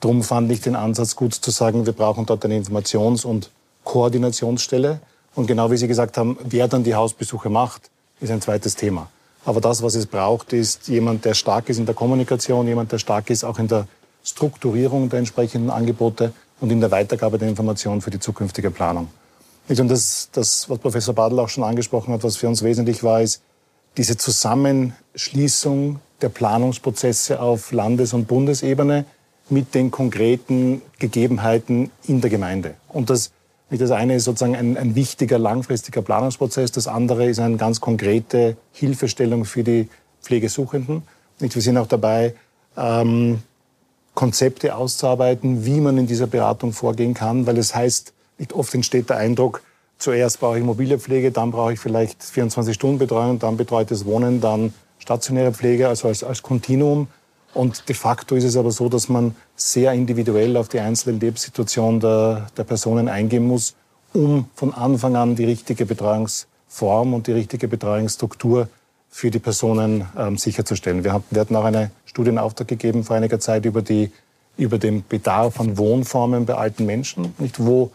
Darum 0.00 0.22
fand 0.22 0.50
ich 0.50 0.60
den 0.60 0.76
Ansatz 0.76 1.16
gut 1.16 1.34
zu 1.34 1.50
sagen, 1.50 1.86
wir 1.86 1.92
brauchen 1.92 2.26
dort 2.26 2.44
eine 2.44 2.58
Informations- 2.58 3.24
und 3.24 3.50
Koordinationsstelle. 3.86 5.00
Und 5.34 5.46
genau 5.46 5.70
wie 5.70 5.78
Sie 5.78 5.88
gesagt 5.88 6.18
haben, 6.18 6.36
wer 6.44 6.68
dann 6.68 6.84
die 6.84 6.94
Hausbesuche 6.94 7.48
macht, 7.48 7.90
ist 8.20 8.30
ein 8.30 8.42
zweites 8.42 8.74
Thema. 8.74 9.08
Aber 9.46 9.60
das, 9.60 9.82
was 9.82 9.94
es 9.94 10.06
braucht, 10.06 10.52
ist 10.52 10.88
jemand, 10.88 11.24
der 11.24 11.34
stark 11.34 11.70
ist 11.70 11.78
in 11.78 11.86
der 11.86 11.94
Kommunikation, 11.94 12.66
jemand, 12.66 12.92
der 12.92 12.98
stark 12.98 13.30
ist 13.30 13.44
auch 13.44 13.58
in 13.58 13.68
der 13.68 13.86
Strukturierung 14.24 15.08
der 15.08 15.20
entsprechenden 15.20 15.70
Angebote 15.70 16.32
und 16.60 16.70
in 16.72 16.80
der 16.80 16.90
Weitergabe 16.90 17.38
der 17.38 17.48
Informationen 17.48 18.00
für 18.00 18.10
die 18.10 18.18
zukünftige 18.18 18.70
Planung. 18.70 19.08
Und 19.68 19.88
das, 19.88 20.28
das, 20.32 20.68
was 20.68 20.78
Professor 20.78 21.14
Badl 21.14 21.38
auch 21.38 21.48
schon 21.48 21.64
angesprochen 21.64 22.12
hat, 22.12 22.24
was 22.24 22.36
für 22.36 22.48
uns 22.48 22.62
wesentlich 22.62 23.02
war, 23.02 23.22
ist 23.22 23.40
diese 23.96 24.16
Zusammenschließung 24.16 26.00
der 26.22 26.28
Planungsprozesse 26.28 27.40
auf 27.40 27.72
Landes- 27.72 28.12
und 28.12 28.26
Bundesebene 28.26 29.04
mit 29.48 29.74
den 29.74 29.90
konkreten 29.90 30.82
Gegebenheiten 30.98 31.90
in 32.06 32.20
der 32.20 32.30
Gemeinde. 32.30 32.74
Und 32.88 33.10
das, 33.10 33.30
das 33.70 33.90
eine 33.90 34.16
ist 34.16 34.24
sozusagen 34.24 34.54
ein, 34.54 34.76
ein 34.76 34.94
wichtiger 34.94 35.38
langfristiger 35.38 36.02
Planungsprozess, 36.02 36.70
das 36.72 36.86
andere 36.86 37.26
ist 37.26 37.40
eine 37.40 37.56
ganz 37.56 37.80
konkrete 37.80 38.56
Hilfestellung 38.72 39.44
für 39.44 39.64
die 39.64 39.88
Pflegesuchenden. 40.22 41.02
Wir 41.38 41.50
sind 41.50 41.76
auch 41.76 41.88
dabei, 41.88 42.34
ähm, 42.76 43.40
Konzepte 44.14 44.74
auszuarbeiten, 44.74 45.64
wie 45.66 45.80
man 45.80 45.98
in 45.98 46.06
dieser 46.06 46.26
Beratung 46.26 46.72
vorgehen 46.72 47.12
kann, 47.12 47.46
weil 47.46 47.58
es 47.58 47.74
heißt, 47.74 48.14
nicht 48.38 48.52
oft 48.52 48.74
entsteht 48.74 49.10
der 49.10 49.18
Eindruck, 49.18 49.62
zuerst 49.98 50.40
brauche 50.40 50.58
ich 50.58 50.64
mobile 50.64 50.98
Pflege, 50.98 51.30
dann 51.30 51.50
brauche 51.50 51.74
ich 51.74 51.80
vielleicht 51.80 52.22
24-Stunden-Betreuung, 52.22 53.38
dann 53.38 53.56
betreutes 53.56 54.04
Wohnen, 54.06 54.40
dann 54.40 54.72
stationäre 54.98 55.52
Pflege, 55.52 55.88
also 55.88 56.08
als, 56.08 56.24
als 56.24 56.42
Kontinuum. 56.42 57.08
Und 57.54 57.88
de 57.88 57.94
facto 57.94 58.34
ist 58.34 58.44
es 58.44 58.56
aber 58.56 58.70
so, 58.70 58.88
dass 58.88 59.08
man 59.08 59.34
sehr 59.54 59.92
individuell 59.92 60.56
auf 60.56 60.68
die 60.68 60.80
einzelne 60.80 61.18
Lebenssituation 61.18 62.00
der, 62.00 62.48
der 62.56 62.64
Personen 62.64 63.08
eingehen 63.08 63.46
muss, 63.46 63.74
um 64.12 64.48
von 64.54 64.74
Anfang 64.74 65.16
an 65.16 65.36
die 65.36 65.44
richtige 65.44 65.86
Betreuungsform 65.86 67.14
und 67.14 67.26
die 67.26 67.32
richtige 67.32 67.68
Betreuungsstruktur 67.68 68.68
für 69.08 69.30
die 69.30 69.38
Personen 69.38 70.06
ähm, 70.18 70.36
sicherzustellen. 70.36 71.02
Wir, 71.02 71.14
haben, 71.14 71.24
wir 71.30 71.40
hatten 71.40 71.56
auch 71.56 71.64
eine 71.64 71.90
Studienauftrag 72.04 72.68
gegeben 72.68 73.04
vor 73.04 73.16
einiger 73.16 73.40
Zeit 73.40 73.64
über, 73.64 73.80
die, 73.80 74.12
über 74.58 74.78
den 74.78 75.04
Bedarf 75.06 75.58
an 75.58 75.78
Wohnformen 75.78 76.44
bei 76.44 76.54
alten 76.54 76.84
Menschen, 76.84 77.34
nicht, 77.38 77.64
wo 77.64 77.92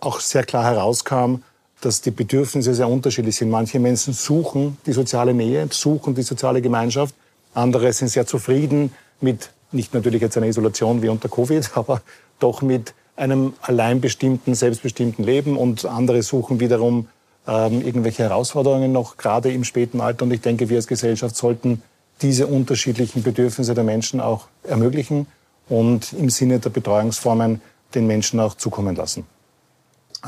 auch 0.00 0.18
sehr 0.18 0.44
klar 0.44 0.64
herauskam, 0.64 1.42
dass 1.80 2.00
die 2.00 2.10
Bedürfnisse 2.10 2.74
sehr 2.74 2.88
unterschiedlich 2.88 3.36
sind. 3.36 3.50
Manche 3.50 3.78
Menschen 3.78 4.12
suchen 4.12 4.78
die 4.86 4.92
soziale 4.92 5.32
Nähe, 5.32 5.68
suchen 5.70 6.14
die 6.14 6.22
soziale 6.22 6.60
Gemeinschaft. 6.60 7.14
Andere 7.58 7.92
sind 7.92 8.08
sehr 8.08 8.26
zufrieden 8.26 8.92
mit, 9.20 9.50
nicht 9.72 9.92
natürlich 9.92 10.22
jetzt 10.22 10.36
einer 10.36 10.46
Isolation 10.46 11.02
wie 11.02 11.08
unter 11.08 11.28
Covid, 11.28 11.70
aber 11.74 12.02
doch 12.38 12.62
mit 12.62 12.94
einem 13.16 13.54
alleinbestimmten, 13.62 14.54
selbstbestimmten 14.54 15.24
Leben. 15.24 15.56
Und 15.56 15.84
andere 15.84 16.22
suchen 16.22 16.60
wiederum 16.60 17.08
ähm, 17.46 17.82
irgendwelche 17.82 18.22
Herausforderungen 18.22 18.92
noch, 18.92 19.16
gerade 19.16 19.50
im 19.50 19.64
späten 19.64 20.00
Alter. 20.00 20.24
Und 20.24 20.32
ich 20.32 20.40
denke, 20.40 20.68
wir 20.68 20.76
als 20.76 20.86
Gesellschaft 20.86 21.34
sollten 21.34 21.82
diese 22.22 22.46
unterschiedlichen 22.46 23.22
Bedürfnisse 23.22 23.74
der 23.74 23.84
Menschen 23.84 24.20
auch 24.20 24.46
ermöglichen 24.62 25.26
und 25.68 26.12
im 26.12 26.30
Sinne 26.30 26.58
der 26.58 26.70
Betreuungsformen 26.70 27.60
den 27.94 28.06
Menschen 28.06 28.40
auch 28.40 28.54
zukommen 28.54 28.94
lassen. 28.96 29.26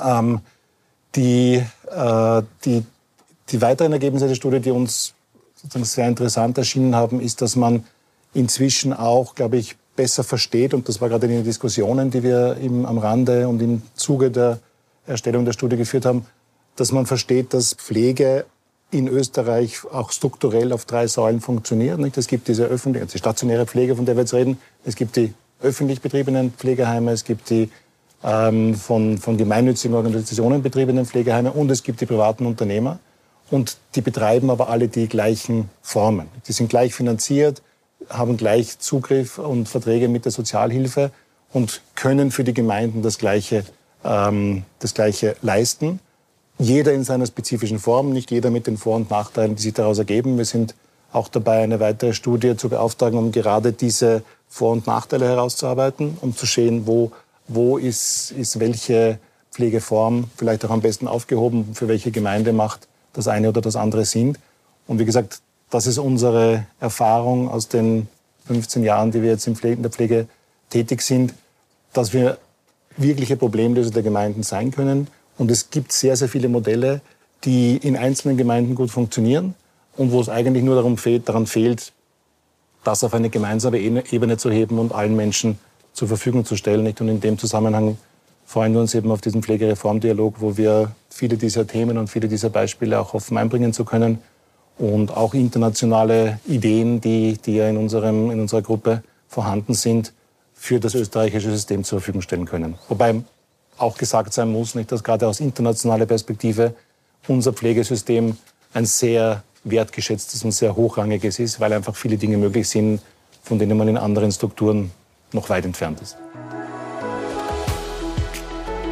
Ähm, 0.02 0.40
die, 1.14 1.62
äh, 1.90 2.42
die, 2.64 2.84
die 3.48 3.60
weiteren 3.60 3.92
Ergebnisse 3.92 4.28
der 4.28 4.34
Studie, 4.34 4.60
die 4.60 4.70
uns 4.70 5.14
sozusagen 5.62 5.84
sehr 5.84 6.08
interessant 6.08 6.58
erschienen 6.58 6.94
haben, 6.94 7.20
ist, 7.20 7.42
dass 7.42 7.56
man 7.56 7.84
inzwischen 8.32 8.92
auch, 8.92 9.34
glaube 9.34 9.56
ich, 9.56 9.76
besser 9.96 10.24
versteht, 10.24 10.72
und 10.72 10.88
das 10.88 11.00
war 11.00 11.08
gerade 11.08 11.26
in 11.26 11.32
den 11.32 11.44
Diskussionen, 11.44 12.10
die 12.10 12.22
wir 12.22 12.56
im, 12.56 12.86
am 12.86 12.98
Rande 12.98 13.48
und 13.48 13.60
im 13.60 13.82
Zuge 13.94 14.30
der 14.30 14.58
Erstellung 15.06 15.44
der 15.44 15.52
Studie 15.52 15.76
geführt 15.76 16.06
haben, 16.06 16.24
dass 16.76 16.92
man 16.92 17.06
versteht, 17.06 17.52
dass 17.52 17.74
Pflege 17.74 18.46
in 18.90 19.08
Österreich 19.08 19.80
auch 19.92 20.10
strukturell 20.10 20.72
auf 20.72 20.84
drei 20.84 21.06
Säulen 21.06 21.40
funktioniert. 21.40 21.98
Nicht? 21.98 22.16
Es 22.16 22.26
gibt 22.26 22.48
diese 22.48 22.64
öffentliche, 22.64 23.06
die 23.06 23.18
stationäre 23.18 23.66
Pflege, 23.66 23.94
von 23.94 24.04
der 24.04 24.16
wir 24.16 24.22
jetzt 24.22 24.34
reden. 24.34 24.58
Es 24.84 24.96
gibt 24.96 25.16
die 25.16 25.34
öffentlich 25.60 26.00
betriebenen 26.00 26.52
Pflegeheime, 26.52 27.12
es 27.12 27.24
gibt 27.24 27.50
die 27.50 27.70
ähm, 28.24 28.74
von, 28.74 29.18
von 29.18 29.36
gemeinnützigen 29.36 29.94
Organisationen 29.94 30.62
betriebenen 30.62 31.06
Pflegeheime 31.06 31.52
und 31.52 31.70
es 31.70 31.82
gibt 31.82 32.00
die 32.00 32.06
privaten 32.06 32.46
Unternehmer. 32.46 32.98
Und 33.50 33.78
die 33.94 34.00
betreiben 34.00 34.50
aber 34.50 34.68
alle 34.68 34.88
die 34.88 35.08
gleichen 35.08 35.70
Formen. 35.82 36.28
Die 36.46 36.52
sind 36.52 36.68
gleich 36.68 36.94
finanziert, 36.94 37.62
haben 38.08 38.36
gleich 38.36 38.78
Zugriff 38.78 39.38
und 39.38 39.68
Verträge 39.68 40.08
mit 40.08 40.24
der 40.24 40.32
Sozialhilfe 40.32 41.10
und 41.52 41.82
können 41.96 42.30
für 42.30 42.44
die 42.44 42.54
Gemeinden 42.54 43.02
das 43.02 43.18
Gleiche, 43.18 43.64
ähm, 44.04 44.62
das 44.78 44.94
Gleiche 44.94 45.36
leisten. 45.42 45.98
Jeder 46.58 46.92
in 46.92 47.04
seiner 47.04 47.26
spezifischen 47.26 47.78
Form, 47.78 48.12
nicht 48.12 48.30
jeder 48.30 48.50
mit 48.50 48.66
den 48.66 48.76
Vor- 48.76 48.96
und 48.96 49.10
Nachteilen, 49.10 49.56
die 49.56 49.62
sich 49.62 49.74
daraus 49.74 49.98
ergeben. 49.98 50.38
Wir 50.38 50.44
sind 50.44 50.74
auch 51.12 51.28
dabei, 51.28 51.62
eine 51.62 51.80
weitere 51.80 52.12
Studie 52.12 52.56
zu 52.56 52.68
beauftragen, 52.68 53.18
um 53.18 53.32
gerade 53.32 53.72
diese 53.72 54.22
Vor- 54.48 54.72
und 54.72 54.86
Nachteile 54.86 55.26
herauszuarbeiten, 55.26 56.18
um 56.20 56.36
zu 56.36 56.46
sehen, 56.46 56.86
wo 56.86 57.10
wo 57.52 57.78
ist, 57.78 58.30
ist 58.30 58.60
welche 58.60 59.18
Pflegeform 59.50 60.30
vielleicht 60.36 60.64
auch 60.64 60.70
am 60.70 60.80
besten 60.80 61.08
aufgehoben, 61.08 61.74
für 61.74 61.88
welche 61.88 62.12
Gemeinde 62.12 62.52
macht 62.52 62.86
das 63.12 63.28
eine 63.28 63.48
oder 63.48 63.60
das 63.60 63.76
andere 63.76 64.04
Sinn. 64.04 64.36
Und 64.86 64.98
wie 64.98 65.04
gesagt, 65.04 65.40
das 65.70 65.86
ist 65.86 65.98
unsere 65.98 66.66
Erfahrung 66.80 67.48
aus 67.48 67.68
den 67.68 68.08
15 68.46 68.82
Jahren, 68.82 69.12
die 69.12 69.22
wir 69.22 69.30
jetzt 69.30 69.46
in, 69.46 69.54
der 69.82 69.90
Pflege 69.90 70.26
tätig 70.70 71.02
sind, 71.02 71.34
dass 71.92 72.12
wir 72.12 72.38
wirkliche 72.96 73.36
Problemlöser 73.36 73.90
der 73.90 74.02
Gemeinden 74.02 74.42
sein 74.42 74.70
können. 74.70 75.08
Und 75.38 75.50
es 75.50 75.70
gibt 75.70 75.92
sehr, 75.92 76.16
sehr 76.16 76.28
viele 76.28 76.48
Modelle, 76.48 77.00
die 77.44 77.76
in 77.76 77.96
einzelnen 77.96 78.36
Gemeinden 78.36 78.74
gut 78.74 78.90
funktionieren 78.90 79.54
und 79.96 80.12
wo 80.12 80.20
es 80.20 80.28
eigentlich 80.28 80.64
nur 80.64 80.74
darum 80.74 80.98
fehlt, 80.98 81.28
daran 81.28 81.46
fehlt, 81.46 81.92
das 82.84 83.04
auf 83.04 83.14
eine 83.14 83.30
gemeinsame 83.30 83.78
Ebene 83.78 84.36
zu 84.36 84.50
heben 84.50 84.78
und 84.78 84.92
allen 84.92 85.16
Menschen 85.16 85.58
zur 85.92 86.08
Verfügung 86.08 86.44
zu 86.44 86.56
stellen. 86.56 86.86
Und 86.86 87.08
in 87.08 87.20
dem 87.20 87.38
Zusammenhang 87.38 87.98
freuen 88.50 88.72
wir 88.72 88.80
uns 88.80 88.96
eben 88.96 89.12
auf 89.12 89.20
diesen 89.20 89.44
Pflegereformdialog, 89.44 90.40
wo 90.40 90.56
wir 90.56 90.90
viele 91.08 91.36
dieser 91.36 91.68
Themen 91.68 91.96
und 91.98 92.08
viele 92.08 92.26
dieser 92.26 92.50
Beispiele 92.50 92.98
auch 92.98 93.12
hoffen 93.12 93.38
einbringen 93.38 93.72
zu 93.72 93.84
können 93.84 94.18
und 94.76 95.16
auch 95.16 95.34
internationale 95.34 96.40
Ideen, 96.48 97.00
die, 97.00 97.38
die 97.46 97.54
ja 97.54 97.68
in, 97.68 97.76
unserem, 97.76 98.28
in 98.32 98.40
unserer 98.40 98.62
Gruppe 98.62 99.04
vorhanden 99.28 99.74
sind, 99.74 100.12
für 100.52 100.80
das 100.80 100.96
österreichische 100.96 101.48
System 101.52 101.84
zur 101.84 102.00
Verfügung 102.00 102.22
stellen 102.22 102.44
können. 102.44 102.74
Wobei 102.88 103.22
auch 103.78 103.96
gesagt 103.96 104.32
sein 104.32 104.50
muss, 104.50 104.74
nicht, 104.74 104.90
dass 104.90 105.04
gerade 105.04 105.28
aus 105.28 105.38
internationaler 105.38 106.06
Perspektive 106.06 106.74
unser 107.28 107.52
Pflegesystem 107.52 108.36
ein 108.74 108.84
sehr 108.84 109.44
wertgeschätztes 109.62 110.42
und 110.42 110.50
sehr 110.50 110.74
hochrangiges 110.74 111.38
ist, 111.38 111.60
weil 111.60 111.72
einfach 111.72 111.94
viele 111.94 112.16
Dinge 112.16 112.36
möglich 112.36 112.68
sind, 112.68 113.00
von 113.44 113.60
denen 113.60 113.78
man 113.78 113.86
in 113.86 113.96
anderen 113.96 114.32
Strukturen 114.32 114.90
noch 115.32 115.48
weit 115.50 115.64
entfernt 115.66 116.00
ist. 116.00 116.16